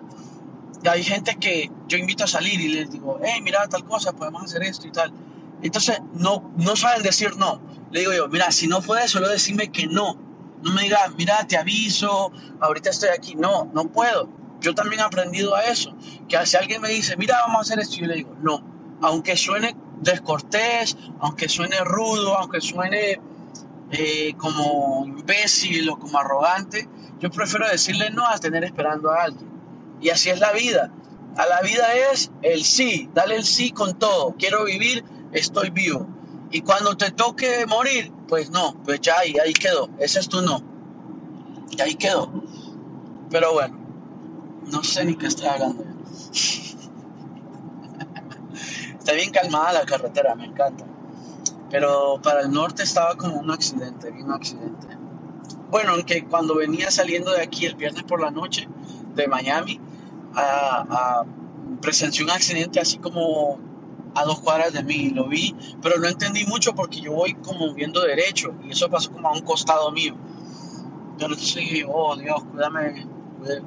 [0.83, 4.13] Y hay gente que yo invito a salir y les digo, hey, mira tal cosa,
[4.13, 5.13] podemos hacer esto y tal.
[5.61, 7.61] Entonces no, no saben decir no.
[7.91, 10.17] Le digo yo, mira, si no puedes, solo decirme que no.
[10.63, 13.35] No me digas, mira, te aviso, ahorita estoy aquí.
[13.35, 14.27] No, no puedo.
[14.59, 15.95] Yo también he aprendido a eso.
[16.27, 18.63] Que si alguien me dice, mira, vamos a hacer esto, yo le digo, no.
[19.01, 23.19] Aunque suene descortés, aunque suene rudo, aunque suene
[23.91, 26.87] eh, como imbécil o como arrogante,
[27.19, 29.49] yo prefiero decirle no a tener esperando a alguien.
[30.01, 30.91] Y así es la vida.
[31.37, 34.35] A la vida es el sí, dale el sí con todo.
[34.37, 36.07] Quiero vivir, estoy vivo.
[36.51, 39.89] Y cuando te toque morir, pues no, pues ya ahí, ahí quedó.
[39.99, 40.61] Ese es tu no.
[41.71, 42.31] Y ahí quedó.
[43.29, 43.77] Pero bueno,
[44.71, 45.83] No sé ni qué estoy hablando.
[49.05, 50.83] Está bien calmada la carretera, me encanta.
[51.69, 54.87] Pero para el norte estaba como un accidente, un accidente.
[55.69, 58.67] Bueno, aunque cuando venía saliendo de aquí el viernes por la noche
[59.13, 59.79] de Miami,
[60.33, 61.23] a,
[61.81, 63.59] presencié un accidente así como
[64.15, 67.75] a dos cuadras de mí, lo vi, pero no entendí mucho porque yo voy como
[67.75, 70.15] viendo derecho y eso pasó como a un costado mío.
[71.19, 73.07] Yo entonces dije, oh Dios, cuídame,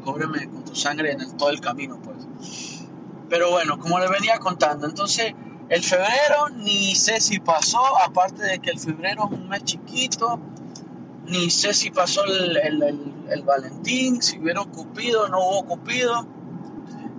[0.05, 2.78] cúbreme con tu sangre en todo el camino, pues.
[3.29, 5.35] Pero bueno, como le venía contando, entonces
[5.69, 10.41] el febrero ni sé si pasó, aparte de que el febrero es un mes chiquito,
[11.27, 16.27] ni sé si pasó el, el, el, Valentín, si hubiera Cupido, no hubo Cupido.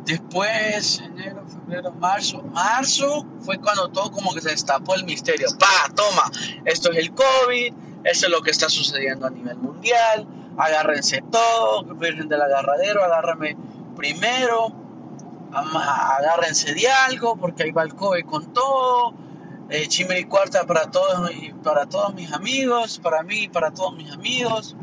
[0.05, 2.41] Después, enero, febrero, marzo.
[2.41, 5.49] Marzo fue cuando todo como que se destapó el misterio.
[5.59, 5.93] ¡Pa!
[5.93, 6.31] Toma,
[6.65, 7.73] esto es el COVID,
[8.05, 10.25] esto es lo que está sucediendo a nivel mundial.
[10.57, 13.55] Agárrense todo, Virgen del agarradero, agárrame
[13.95, 14.73] primero
[15.51, 19.13] agárrense de algo porque ahí va el COVID con todo.
[19.69, 21.29] Eh, y cuarta para todos,
[21.63, 24.75] para todos mis amigos, para mí y para todos mis amigos.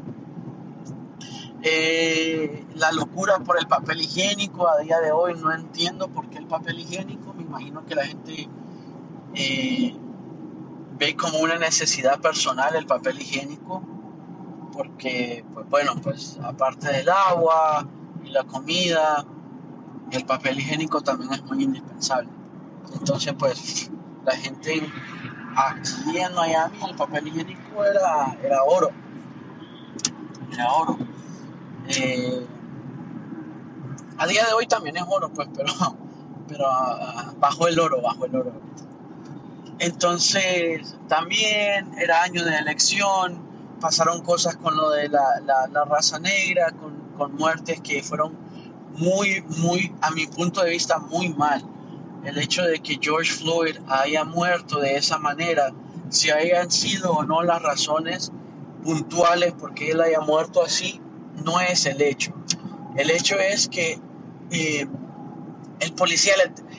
[1.63, 6.39] Eh, la locura por el papel higiénico a día de hoy no entiendo por qué
[6.39, 7.35] el papel higiénico.
[7.35, 8.49] Me imagino que la gente
[9.35, 9.97] eh,
[10.99, 13.83] ve como una necesidad personal el papel higiénico
[14.73, 17.89] porque, pues bueno, pues aparte del agua
[18.25, 19.27] y la comida,
[20.11, 22.29] el papel higiénico también es muy indispensable.
[22.93, 23.91] Entonces, pues,
[24.25, 24.83] la gente
[25.57, 28.91] aquí en Miami, el papel higiénico era, era oro.
[30.53, 30.99] Era oro.
[31.89, 32.47] Eh,
[34.19, 35.73] a día de hoy también es oro, pues, pero,
[36.49, 38.53] pero ah, bajo el oro, bajo el oro.
[39.79, 43.45] Entonces, también era año de elección,
[43.81, 48.46] pasaron cosas con lo de la, la, raza negra, con, con muertes que fueron
[48.97, 51.63] muy, muy, a mi punto de vista, muy mal.
[52.25, 55.73] El hecho de que George Floyd haya muerto de esa manera,
[56.09, 58.33] si hayan sido o no las razones
[58.83, 61.01] puntuales porque él haya muerto así,
[61.45, 62.33] no es el hecho.
[62.97, 64.01] El hecho es que
[64.51, 64.87] eh,
[65.81, 66.33] el policía,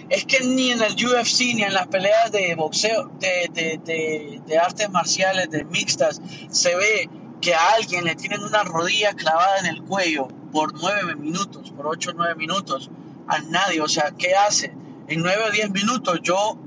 [0.09, 4.41] es que ni en el UFC ni en las peleas de boxeo, de, de, de,
[4.45, 7.09] de artes marciales, de mixtas, se ve
[7.41, 11.87] que a alguien le tienen una rodilla clavada en el cuello por nueve minutos, por
[11.87, 12.89] ocho o nueve minutos,
[13.27, 13.81] a nadie.
[13.81, 14.73] O sea, ¿qué hace?
[15.07, 16.57] En nueve o diez minutos yo,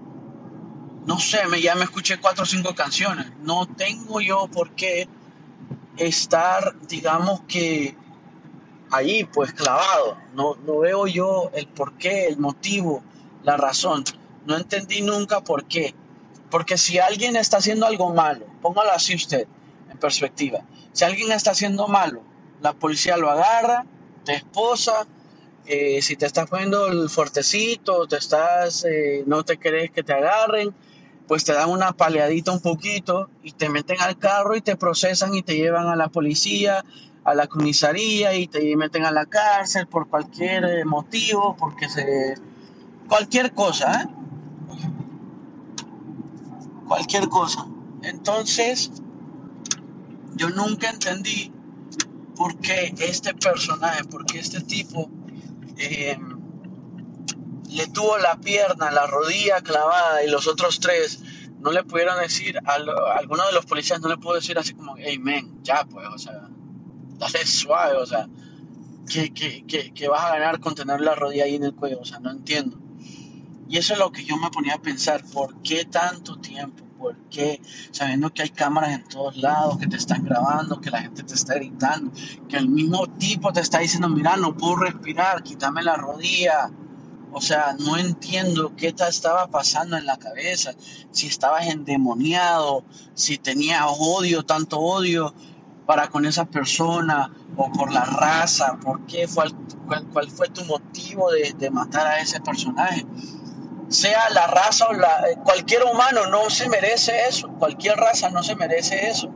[1.07, 3.27] no sé, me, ya me escuché cuatro o cinco canciones.
[3.43, 5.09] No tengo yo por qué
[5.97, 7.97] estar, digamos que,
[8.91, 10.17] ahí, pues clavado.
[10.35, 13.03] No, no veo yo el por qué, el motivo,
[13.43, 14.05] la razón.
[14.47, 15.95] No entendí nunca por qué.
[16.51, 19.47] Porque si alguien está haciendo algo malo, póngalo así usted,
[19.91, 20.61] en perspectiva.
[20.93, 22.23] Si alguien está haciendo malo
[22.61, 23.85] la policía lo agarra,
[24.25, 25.07] te esposa,
[25.67, 30.13] eh, si te estás poniendo el fuertecito, te estás, eh, no te querés que te
[30.13, 30.75] agarren,
[31.29, 35.35] pues te dan una paleadita un poquito y te meten al carro y te procesan
[35.35, 36.85] y te llevan a la policía,
[37.25, 42.35] a la comisaría y te meten a la cárcel por cualquier eh, motivo, porque se...
[43.09, 44.11] cualquier cosa,
[46.91, 47.69] Cualquier cosa.
[48.03, 48.91] Entonces,
[50.35, 51.53] yo nunca entendí
[52.41, 55.11] por qué este personaje, por qué este tipo
[55.77, 56.17] eh,
[57.69, 61.23] le tuvo la pierna, la rodilla clavada y los otros tres
[61.59, 62.77] no le pudieron decir, a,
[63.19, 66.17] alguno de los policías no le pudo decir así como, hey men, ya pues, o
[66.17, 66.49] sea,
[67.19, 68.27] dale suave, o sea,
[69.07, 72.07] que, que, que vas a ganar con tener la rodilla ahí en el cuello, o
[72.07, 72.79] sea, no entiendo.
[73.69, 76.85] Y eso es lo que yo me ponía a pensar, ¿por qué tanto tiempo?
[77.01, 77.63] ¿Por qué?
[77.93, 81.33] Sabiendo que hay cámaras en todos lados, que te están grabando, que la gente te
[81.33, 82.13] está gritando,
[82.47, 86.71] que el mismo tipo te está diciendo, mira, no puedo respirar, quítame la rodilla.
[87.33, 90.73] O sea, no entiendo qué te estaba pasando en la cabeza,
[91.11, 92.85] si estabas endemoniado,
[93.15, 95.33] si tenías odio, tanto odio
[95.87, 99.55] para con esa persona o por la raza, por qué, cuál,
[100.13, 103.07] cuál fue tu motivo de, de matar a ese personaje
[103.91, 108.43] sea la raza o la, eh, cualquier humano no se merece eso, cualquier raza no
[108.43, 109.29] se merece eso.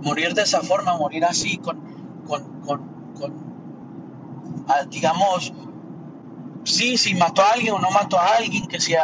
[0.00, 5.52] Morir de esa forma, morir así, con, con, con, con ah, digamos,
[6.64, 8.94] sí, si mató a alguien o no mató a alguien, que si,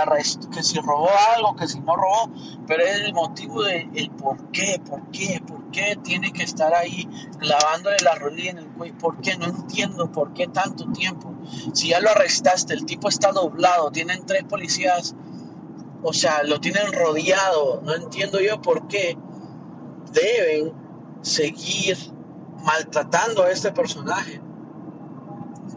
[0.52, 2.30] que si robó algo, que si no robó,
[2.66, 7.08] pero es el motivo de por qué, por qué, por qué tiene que estar ahí
[7.38, 11.34] clavándole la rodilla en el cuello, por qué, no entiendo por qué tanto tiempo.
[11.72, 15.14] Si ya lo arrestaste, el tipo está doblado, tienen tres policías,
[16.02, 19.16] o sea, lo tienen rodeado, no entiendo yo por qué
[20.12, 20.72] deben
[21.22, 21.96] seguir
[22.62, 24.40] maltratando a este personaje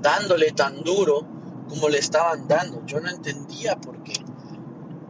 [0.02, 1.31] dándole tan duro
[1.70, 2.86] como le estaban dando.
[2.86, 4.14] Yo no entendía por qué.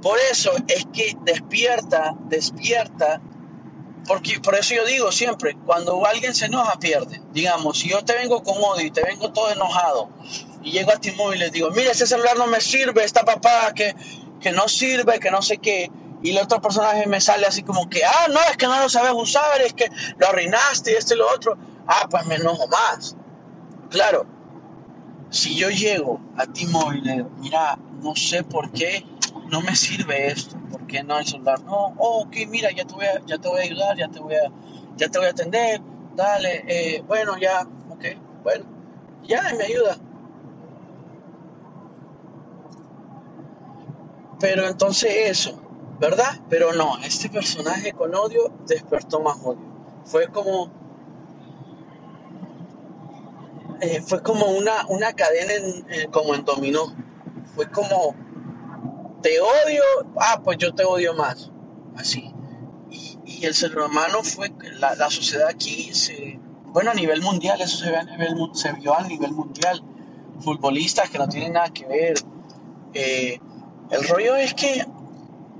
[0.01, 3.21] Por eso es que despierta, despierta.
[4.07, 7.21] Porque por eso yo digo siempre, cuando alguien se enoja, pierde.
[7.33, 10.09] Digamos, si yo te vengo con odio y te vengo todo enojado
[10.63, 13.71] y llego a ti y les digo, mira, ese celular no me sirve, esta papá
[13.73, 13.95] que,
[14.39, 15.91] que no sirve, que no sé qué,
[16.23, 18.89] y el otro personaje me sale así como que, ah, no, es que no lo
[18.89, 22.67] sabes usar, es que lo arruinaste y esto y lo otro, ah, pues me enojo
[22.67, 23.15] más.
[23.89, 24.25] Claro,
[25.31, 29.03] si yo llego a ti móvil mira, no sé por qué
[29.49, 31.61] no me sirve esto, ¿por qué no el celular?
[31.63, 34.19] No, oh, ok, mira, ya te voy a, ya te voy a ayudar, ya te
[34.19, 34.51] voy a,
[34.97, 35.81] ya te voy a atender,
[36.15, 38.05] dale, eh, bueno, ya, ok,
[38.43, 38.65] bueno,
[39.23, 39.97] ya me ayuda.
[44.39, 45.61] Pero entonces eso,
[45.99, 46.39] ¿verdad?
[46.49, 49.61] Pero no, este personaje con odio despertó más odio.
[50.03, 50.80] Fue como
[53.81, 56.95] eh, fue como una, una cadena en, como en dominó.
[57.55, 58.15] Fue como
[59.21, 59.83] te odio,
[60.19, 61.51] ah, pues yo te odio más.
[61.95, 62.33] Así.
[62.89, 67.77] Y, el ser humano fue, la, la, sociedad aquí, se, bueno, a nivel mundial, eso
[67.77, 69.81] se, ve a nivel, se vio a nivel mundial.
[70.41, 72.13] Futbolistas que no tienen nada que ver.
[72.93, 73.39] Eh,
[73.89, 74.85] el rollo es que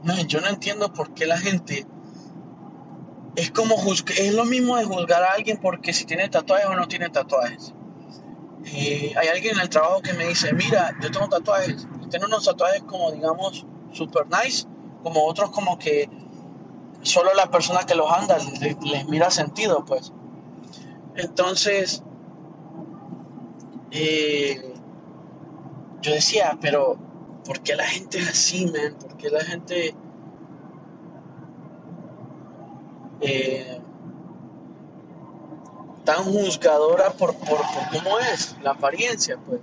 [0.03, 1.87] no, yo no entiendo por qué la gente
[3.35, 6.87] es como es lo mismo de juzgar a alguien porque si tiene tatuajes o no
[6.87, 7.73] tiene tatuajes.
[8.65, 12.25] Eh, hay alguien en el trabajo que me dice, mira, yo tengo tatuajes, y tengo
[12.27, 14.67] unos tatuajes como digamos super nice,
[15.03, 16.09] como otros como que
[17.01, 20.13] solo la persona que los anda les, mira sentido, pues.
[21.15, 22.03] Entonces,
[23.91, 24.73] eh,
[26.01, 26.97] yo decía, pero
[27.45, 28.95] ¿Por qué la gente es así, man?
[28.99, 29.95] ¿Por qué la gente...
[33.21, 33.70] Eh,
[36.11, 39.61] tan juzgadora por, por, cómo es la apariencia, pues.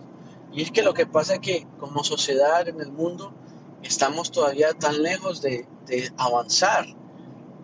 [0.50, 3.34] Y es que lo que pasa es que como sociedad en el mundo
[3.82, 6.86] estamos todavía tan lejos de, de avanzar,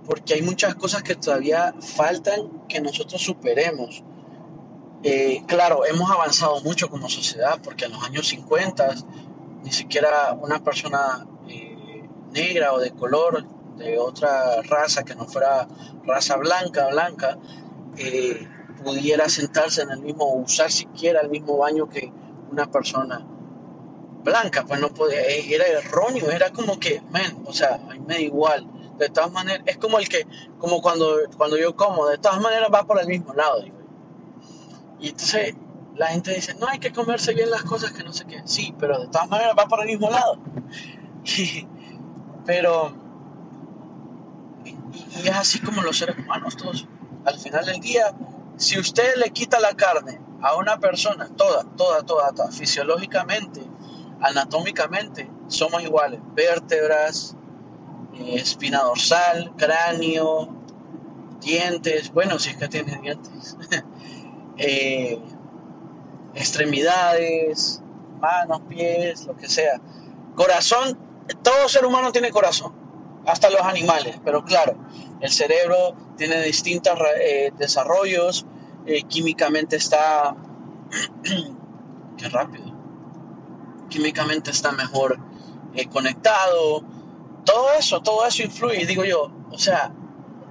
[0.05, 4.03] porque hay muchas cosas que todavía faltan que nosotros superemos.
[5.03, 8.97] Eh, claro, hemos avanzado mucho como sociedad, porque en los años 50
[9.63, 13.47] ni siquiera una persona eh, negra o de color,
[13.79, 15.67] de otra raza que no fuera
[16.05, 17.39] raza blanca, blanca,
[17.97, 18.47] eh,
[18.85, 22.13] pudiera sentarse en el mismo, usar siquiera el mismo baño que
[22.51, 23.27] una persona
[24.23, 28.01] blanca, pues no podía, eh, era erróneo, era como que, men, o sea, a mí
[28.07, 28.67] me da igual,
[28.99, 30.27] de todas maneras, es como el que,
[30.59, 33.77] como cuando, cuando yo como, de todas maneras va por el mismo lado, digo.
[35.01, 35.55] Y entonces,
[35.97, 38.43] la gente dice, no hay que comerse bien las cosas que no sé qué.
[38.47, 40.39] Sí, pero de todas maneras va por el mismo lado.
[42.47, 42.93] pero,
[44.65, 46.87] y, es así como los seres humanos todos.
[47.25, 48.15] Al final del día,
[48.57, 53.63] si usted le quita la carne a una persona, toda, toda, toda, toda fisiológicamente,
[54.21, 56.21] anatómicamente, somos iguales.
[56.35, 57.37] Vértebras,
[58.15, 60.49] eh, espina dorsal, cráneo,
[61.41, 63.57] dientes, bueno, si es que tiene dientes.
[64.59, 65.19] eh,
[66.35, 67.83] extremidades,
[68.21, 69.81] manos, pies, lo que sea.
[70.35, 70.99] Corazón,
[71.43, 72.73] todo ser humano tiene corazón,
[73.27, 74.77] hasta los animales, pero claro,
[75.25, 78.45] el cerebro tiene distintos eh, desarrollos,
[78.85, 80.37] eh, químicamente está,
[82.19, 82.67] qué rápido,
[83.89, 85.19] químicamente está mejor
[85.73, 86.85] eh, conectado,
[87.47, 89.95] todo eso, todo eso influye, digo yo, o sea,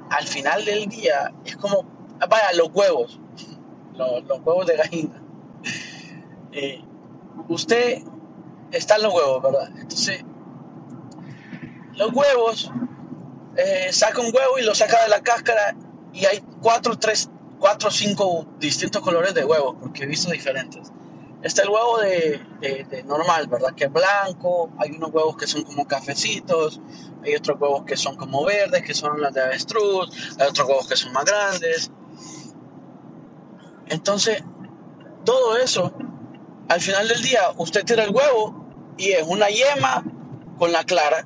[0.10, 1.86] al final del día es como,
[2.28, 3.20] vaya, los huevos,
[3.94, 5.22] los, huevos de gallina.
[7.48, 8.02] Usted
[8.72, 9.70] está en los huevos, ¿verdad?
[9.78, 10.26] Entonces,
[11.94, 12.72] los huevos,
[13.58, 15.76] eh, saca un huevo y lo saca de la cáscara
[16.14, 20.92] y hay cuatro, tres, cuatro, cinco distintos colores de huevos, porque he visto diferentes.
[21.42, 23.74] Está el huevo de, normal, ¿verdad?
[23.76, 26.80] Que es blanco, hay unos huevos que son como cafecitos,
[27.24, 30.88] hay otros huevos que son como verdes, que son las de avestruz, hay otros huevos
[30.88, 31.92] que son más grandes.
[33.88, 34.42] Entonces,
[35.26, 35.94] todo eso
[36.70, 38.66] al final del día, usted tira el huevo
[38.98, 40.04] y es una yema
[40.58, 41.26] con la clara.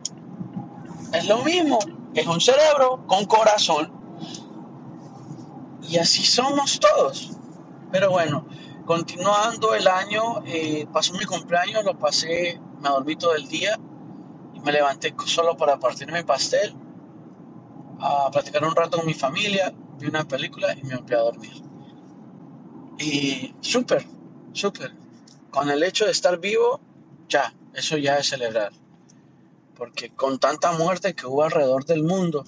[1.13, 1.80] Es lo mismo,
[2.22, 3.91] es un cerebro con corazón.
[5.82, 7.38] Y así somos todos.
[7.91, 8.45] Pero bueno,
[8.86, 13.80] continuando el año, eh, pasó mi cumpleaños, lo pasé, me dormí todo el día
[14.53, 16.76] y me levanté solo para partir mi pastel,
[17.99, 21.63] a platicar un rato con mi familia, vi una película y me volví a dormir.
[22.99, 24.05] Y súper,
[24.53, 24.91] súper
[25.57, 26.80] con el hecho de estar vivo,
[27.28, 28.72] ya, eso ya es celebrar.
[29.78, 32.43] Porque con tanta muerte que hubo alrededor del mundo,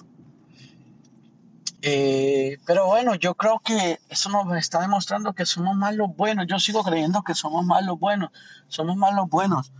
[1.82, 6.46] Eh, pero bueno, yo creo que eso nos está demostrando que somos más los buenos.
[6.46, 8.30] Yo sigo creyendo que somos más los buenos.
[8.68, 9.72] Somos más los buenos.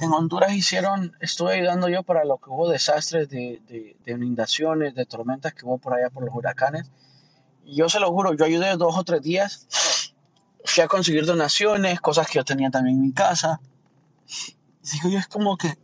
[0.00, 4.96] En Honduras hicieron, estuve ayudando yo para lo que hubo desastres de, de, de inundaciones,
[4.96, 6.90] de tormentas que hubo por allá por los huracanes.
[7.64, 9.68] Y yo se lo juro, yo ayudé dos o tres días.
[10.64, 13.60] Fui a conseguir donaciones, cosas que yo tenía también en mi casa.
[14.92, 15.78] Digo yo, es como que,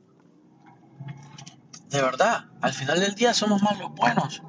[1.91, 4.43] de verdad, al final del día somos más los buenos.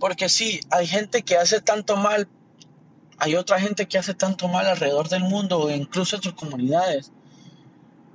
[0.00, 2.28] Porque sí, hay gente que hace tanto mal,
[3.18, 7.12] hay otra gente que hace tanto mal alrededor del mundo o incluso en sus comunidades.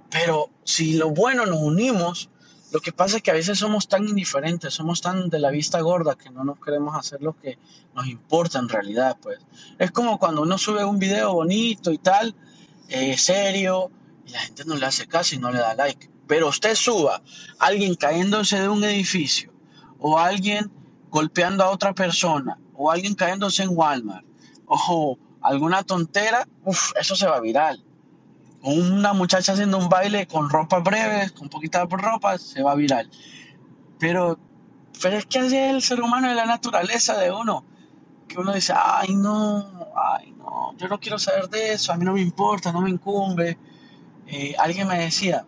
[0.10, 2.30] Pero si lo bueno nos unimos,
[2.72, 5.80] lo que pasa es que a veces somos tan indiferentes, somos tan de la vista
[5.82, 7.58] gorda que no nos queremos hacer lo que
[7.96, 9.40] nos importa en realidad, pues.
[9.78, 12.36] Es como cuando uno sube un video bonito y tal,
[12.88, 13.92] eh, serio,
[14.26, 16.10] y la gente no le hace caso y no le da like.
[16.30, 17.24] Pero usted suba
[17.58, 19.52] alguien cayéndose de un edificio
[19.98, 20.72] o alguien
[21.10, 24.24] golpeando a otra persona o alguien cayéndose en Walmart
[24.68, 27.84] o alguna tontera, uff, eso se va viral.
[28.62, 33.10] Una muchacha haciendo un baile con ropa breves, con poquita ropa, se va viral.
[33.98, 34.38] Pero,
[35.02, 37.66] pero es que es el ser humano de la naturaleza de uno.
[38.28, 42.06] Que uno dice, ay no, ay no, yo no quiero saber de eso, a mí
[42.06, 43.58] no me importa, no me incumbe.
[44.28, 45.44] Eh, alguien me decía,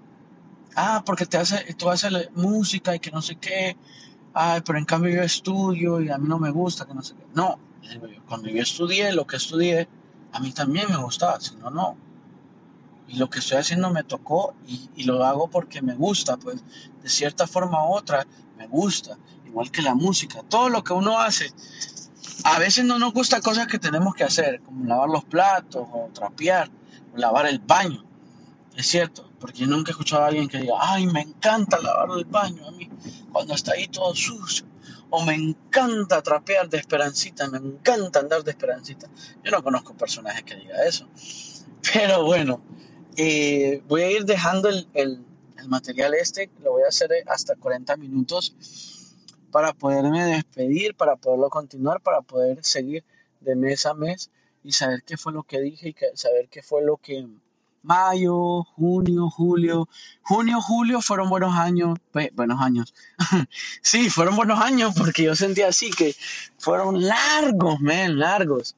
[0.75, 3.77] ah, porque te hace, tú haces música y que no sé qué,
[4.33, 7.15] ay, pero en cambio yo estudio y a mí no me gusta, que no sé
[7.15, 7.25] qué.
[7.33, 7.59] No,
[8.27, 9.87] cuando yo estudié lo que estudié,
[10.31, 11.97] a mí también me gustaba, si no, no.
[13.07, 16.63] Y lo que estoy haciendo me tocó y, y lo hago porque me gusta, pues
[17.03, 18.25] de cierta forma u otra
[18.57, 21.51] me gusta, igual que la música, todo lo que uno hace.
[22.43, 26.09] A veces no nos gusta cosas que tenemos que hacer, como lavar los platos o
[26.13, 26.69] trapear
[27.13, 28.05] o lavar el baño.
[28.75, 32.25] Es cierto, porque nunca he escuchado a alguien que diga, ay, me encanta lavar el
[32.25, 32.89] baño a mí,
[33.31, 34.65] cuando está ahí todo sucio.
[35.09, 39.09] O me encanta trapear de esperancita, me encanta andar de esperancita.
[39.43, 41.05] Yo no conozco personajes que diga eso.
[41.93, 42.61] Pero bueno,
[43.17, 45.25] eh, voy a ir dejando el, el,
[45.67, 48.55] material este, lo voy a hacer hasta 40 minutos
[49.51, 53.03] para poderme despedir, para poderlo continuar, para poder seguir
[53.41, 54.31] de mes a mes
[54.63, 57.27] y saber qué fue lo que dije y saber qué fue lo que
[57.83, 59.87] mayo, junio, julio,
[60.21, 61.97] junio, julio fueron buenos años,
[62.33, 62.93] buenos años.
[63.81, 66.15] sí, fueron buenos años porque yo sentía así que
[66.57, 68.75] fueron largos, men, largos.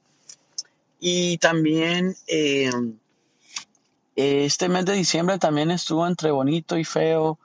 [1.00, 2.70] Y también eh,
[4.16, 7.38] este mes de diciembre también estuvo entre bonito y feo,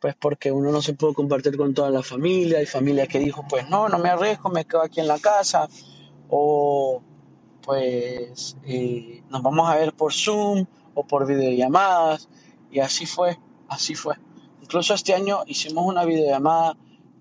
[0.00, 3.44] pues porque uno no se pudo compartir con toda la familia, hay familia que dijo,
[3.48, 5.68] pues no, no me arriesgo, me quedo aquí en la casa,
[6.28, 7.02] o
[7.62, 12.28] pues eh, nos vamos a ver por Zoom o por videollamadas,
[12.70, 13.38] y así fue,
[13.68, 14.16] así fue.
[14.62, 16.76] Incluso este año hicimos una videollamada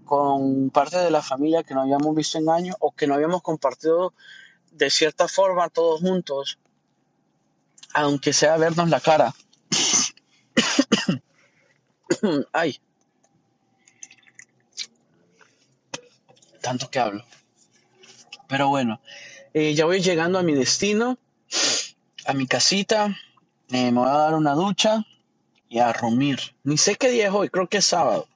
[0.06, 3.42] con parte de la familia que no habíamos visto en años o que no habíamos
[3.42, 4.14] compartido
[4.72, 6.60] de cierta forma todos juntos,
[7.94, 9.34] aunque sea vernos la cara.
[12.54, 12.80] Ay,
[16.64, 17.24] tanto que hablo.
[18.48, 19.00] Pero bueno,
[19.54, 21.20] eh, ya voy llegando a mi destino,
[22.26, 23.16] a mi casita.
[23.74, 25.04] Eh, me voy a dar una ducha
[25.68, 26.38] y a dormir.
[26.64, 28.28] Ni sé qué día es hoy, creo que es sábado.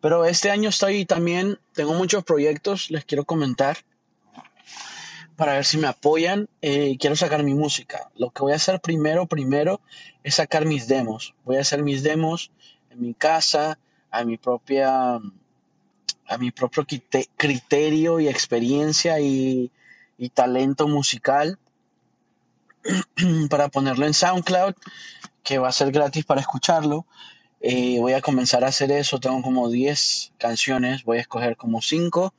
[0.00, 3.78] Pero este año estoy también, tengo muchos proyectos, les quiero comentar
[5.34, 6.48] para ver si me apoyan.
[6.62, 8.08] Eh, quiero sacar mi música.
[8.14, 9.80] Lo que voy a hacer primero, primero,
[10.22, 11.34] es sacar mis demos.
[11.44, 12.52] Voy a hacer mis demos
[12.90, 13.80] en mi casa,
[14.12, 16.86] a mi propia, a mi propio
[17.36, 19.72] criterio y experiencia y
[20.34, 21.58] talento musical
[23.50, 24.74] para ponerlo en SoundCloud,
[25.42, 27.06] que va a ser gratis para escucharlo.
[27.60, 29.18] Eh, voy a comenzar a hacer eso.
[29.18, 31.04] Tengo como 10 canciones.
[31.04, 32.34] Voy a escoger como 5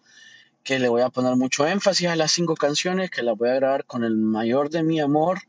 [0.68, 3.54] que le voy a poner mucho énfasis a las cinco canciones, que las voy a
[3.54, 5.40] grabar con el mayor de mi amor,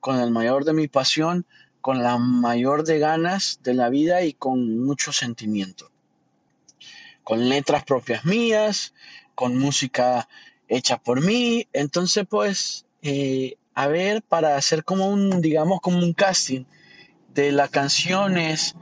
[0.00, 1.44] con el mayor de mi pasión,
[1.82, 5.90] con la mayor de ganas de la vida y con mucho sentimiento.
[7.22, 8.94] Con letras propias mías,
[9.34, 10.26] con música
[10.68, 11.68] hecha por mí.
[11.74, 16.64] Entonces, pues, eh, a ver, para hacer como un, digamos, como un casting
[17.34, 18.74] de las canciones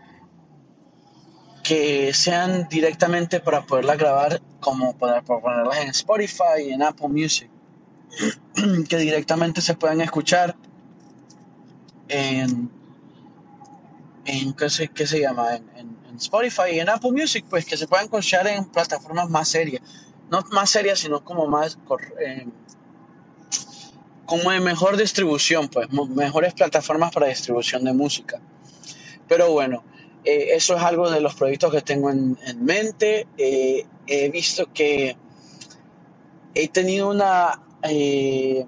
[1.62, 7.48] que sean directamente para poderlas grabar, como ponerlas en Spotify en Apple Music,
[8.88, 10.56] que directamente se puedan escuchar
[12.08, 12.70] en,
[14.24, 15.56] en ¿qué, se, qué se llama?
[15.56, 19.48] En, en, Spotify y en Apple Music, pues que se puedan escuchar en plataformas más
[19.48, 19.80] serias,
[20.28, 21.78] no más serias, sino como más,
[22.20, 22.46] eh,
[24.30, 28.40] como de mejor distribución, pues mejores plataformas para distribución de música.
[29.26, 29.82] Pero bueno,
[30.24, 33.26] eh, eso es algo de los proyectos que tengo en, mente.
[33.36, 35.16] Eh, he visto que
[36.54, 37.60] he tenido una...
[37.82, 38.64] eh,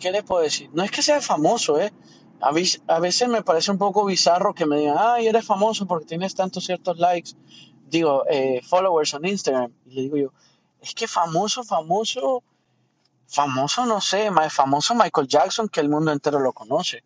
[0.00, 0.70] ¿qué le puedo decir?
[0.72, 1.92] No es que sea famoso, ¿eh?
[2.40, 2.50] A,
[2.88, 6.34] a veces me parece un poco bizarro que me digan, ay, eres famoso porque tienes
[6.34, 7.30] tantos ciertos likes,
[7.88, 9.72] digo, eh, followers en Instagram.
[9.86, 10.32] Y le digo yo,
[10.80, 12.42] es que famoso, famoso,
[13.28, 17.02] famoso, no sé, más famoso Michael Jackson que el mundo entero lo conoce.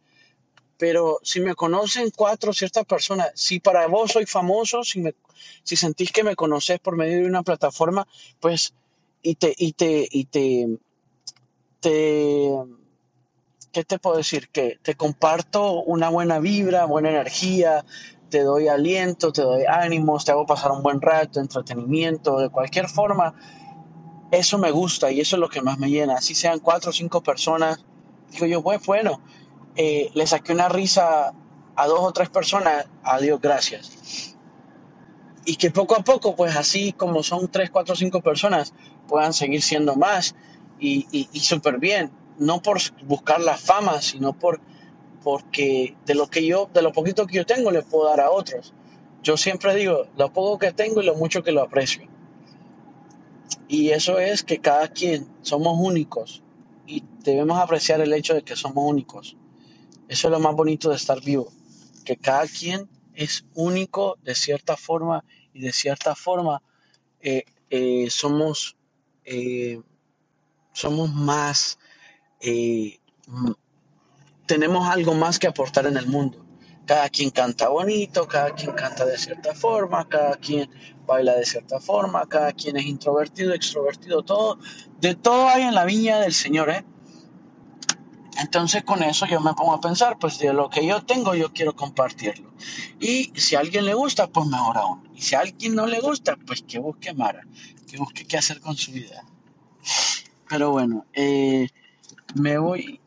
[0.76, 5.14] Pero si me conocen cuatro ciertas personas, si para vos soy famoso, si, me,
[5.62, 8.06] si sentís que me conoces por medio de una plataforma,
[8.38, 8.74] pues,
[9.22, 10.78] y te, y te, y te,
[11.80, 12.50] te,
[13.72, 14.48] ¿qué te puedo decir?
[14.48, 17.84] Que te comparto una buena vibra, buena energía,
[18.30, 22.88] te doy aliento, te doy ánimos, te hago pasar un buen rato, entretenimiento, de cualquier
[22.88, 23.34] forma,
[24.30, 26.14] eso me gusta y eso es lo que más me llena.
[26.14, 27.84] Así sean cuatro o cinco personas,
[28.30, 29.20] digo yo, pues bueno,
[29.76, 31.32] eh, le saqué una risa
[31.76, 34.36] a dos o tres personas, adiós, gracias.
[35.44, 38.74] Y que poco a poco, pues así como son tres, cuatro, cinco personas,
[39.08, 40.34] puedan seguir siendo más
[40.78, 42.10] y, y, súper bien.
[42.38, 44.60] No por buscar la fama, sino por
[45.22, 48.30] porque de lo que yo, de lo poquito que yo tengo, le puedo dar a
[48.30, 48.72] otros.
[49.22, 52.09] Yo siempre digo, lo poco que tengo y lo mucho que lo aprecio.
[53.68, 56.42] Y eso es que cada quien somos únicos
[56.86, 59.36] y debemos apreciar el hecho de que somos únicos.
[60.08, 61.52] Eso es lo más bonito de estar vivo,
[62.04, 66.62] que cada quien es único de cierta forma y de cierta forma
[67.20, 68.76] eh, eh, somos,
[69.24, 69.80] eh,
[70.72, 71.78] somos más,
[74.46, 76.44] tenemos algo más que aportar en el mundo.
[76.86, 80.68] Cada quien canta bonito, cada quien canta de cierta forma, cada quien
[81.10, 84.58] baila de cierta forma, cada quien es introvertido, extrovertido, todo,
[85.00, 86.84] de todo hay en la viña del Señor, ¿eh?
[88.40, 91.52] Entonces con eso yo me pongo a pensar, pues de lo que yo tengo yo
[91.52, 92.50] quiero compartirlo.
[93.00, 95.08] Y si a alguien le gusta, pues mejor aún.
[95.14, 97.42] Y si a alguien no le gusta, pues que busque Mara,
[97.88, 99.24] que busque qué hacer con su vida.
[100.48, 101.68] Pero bueno, eh,
[102.34, 103.00] me voy...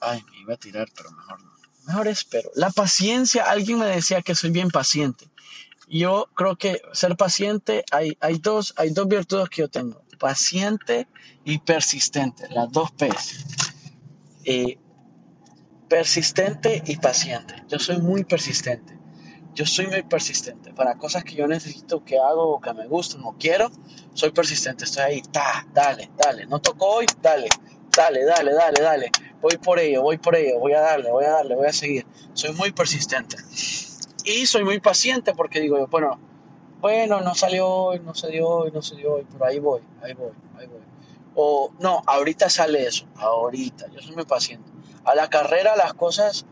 [0.00, 1.50] Ay, me iba a tirar, pero mejor no.
[1.86, 2.50] Mejor espero.
[2.54, 5.29] La paciencia, alguien me decía que soy bien paciente.
[5.90, 10.04] Yo creo que ser paciente, hay, hay, dos, hay dos virtudes que yo tengo.
[10.20, 11.08] Paciente
[11.44, 13.44] y persistente, las dos P's.
[14.44, 14.78] Eh,
[15.88, 17.64] persistente y paciente.
[17.68, 18.96] Yo soy muy persistente.
[19.52, 20.72] Yo soy muy persistente.
[20.72, 23.68] Para cosas que yo necesito que hago que me gustan o quiero,
[24.14, 24.84] soy persistente.
[24.84, 26.46] Estoy ahí, ta, dale, dale.
[26.46, 27.48] No tocó hoy, dale,
[27.96, 29.10] dale, dale, dale, dale.
[29.40, 32.06] Voy por ello, voy por ello, voy a darle, voy a darle, voy a seguir.
[32.32, 33.36] Soy muy persistente.
[34.24, 36.18] Y soy muy paciente porque digo bueno,
[36.80, 39.82] bueno, no salió hoy, no se dio hoy, no se dio hoy, pero ahí voy,
[40.02, 40.80] ahí voy, ahí voy.
[41.34, 43.88] O no, ahorita sale eso, ahorita.
[43.92, 44.70] Yo soy muy paciente.
[45.04, 46.46] A la carrera las cosas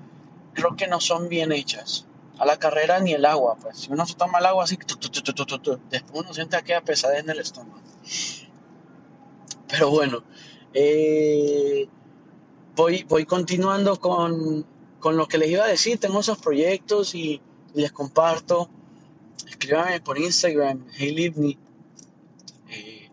[0.52, 2.06] creo que no son bien hechas.
[2.38, 3.78] A la carrera ni el agua, pues.
[3.78, 7.20] Si uno se toma el agua así, tu, tu, tu, después uno siente aquella pesadez
[7.20, 7.80] en el estómago.
[9.68, 10.22] Pero bueno,
[10.72, 11.88] eh,
[12.76, 14.64] voy, voy continuando con,
[15.00, 15.98] con lo que les iba a decir.
[15.98, 17.42] Tengo esos proyectos y
[17.74, 18.70] les comparto.
[19.46, 21.58] Escríbanme por Instagram, Hey Livni.
[22.70, 23.10] Eh,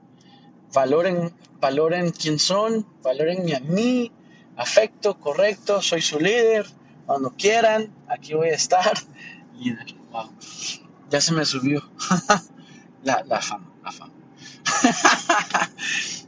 [0.73, 4.11] valoren, valoren quién son, valoren a mí,
[4.57, 6.65] afecto, correcto, soy su líder.
[7.05, 8.93] Cuando quieran, aquí voy a estar.
[9.59, 10.29] Líder, wow.
[11.09, 11.81] Ya se me subió
[13.03, 14.13] la, la fama, la fama.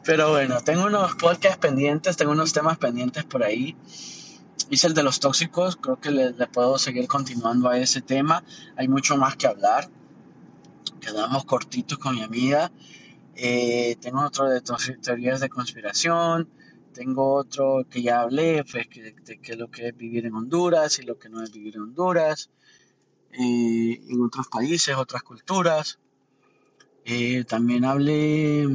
[0.05, 3.75] Pero bueno, tengo unos podcasts pendientes, tengo unos temas pendientes por ahí.
[4.69, 8.43] Hice el de los tóxicos, creo que le, le puedo seguir continuando a ese tema.
[8.75, 9.89] Hay mucho más que hablar.
[10.99, 12.71] Quedamos cortitos con mi amiga.
[13.35, 16.49] Eh, tengo otro de teorías de conspiración.
[16.91, 20.33] Tengo otro que ya hablé, pues, que, de qué es lo que es vivir en
[20.33, 22.49] Honduras y lo que no es vivir en Honduras.
[23.31, 25.99] Eh, en otros países, otras culturas.
[27.05, 28.67] Eh, también hablé...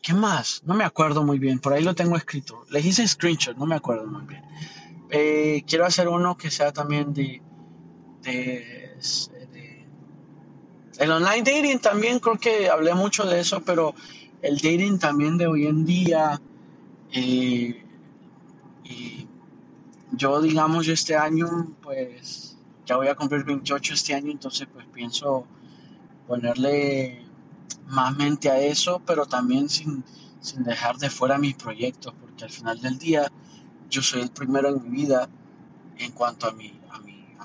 [0.00, 0.62] ¿Qué más?
[0.64, 1.60] No me acuerdo muy bien.
[1.60, 2.64] Por ahí lo tengo escrito.
[2.70, 4.42] Les hice screenshot, no me acuerdo muy bien.
[5.14, 7.42] Eh, quiero hacer uno que sea también de,
[10.98, 13.94] El online dating también creo que hablé mucho de eso, pero
[14.40, 16.40] el dating también de hoy en día...
[17.12, 17.84] Eh,
[18.84, 19.28] y
[20.12, 22.56] yo, digamos, este año, pues
[22.86, 25.46] ya voy a cumplir 28 este año, entonces pues pienso
[26.26, 27.22] ponerle
[27.86, 30.04] más mente a eso, pero también sin,
[30.40, 33.30] sin dejar de fuera mis proyectos, porque al final del día
[33.92, 35.30] yo soy el primero en mi vida
[35.98, 37.36] en cuanto a mi, a mi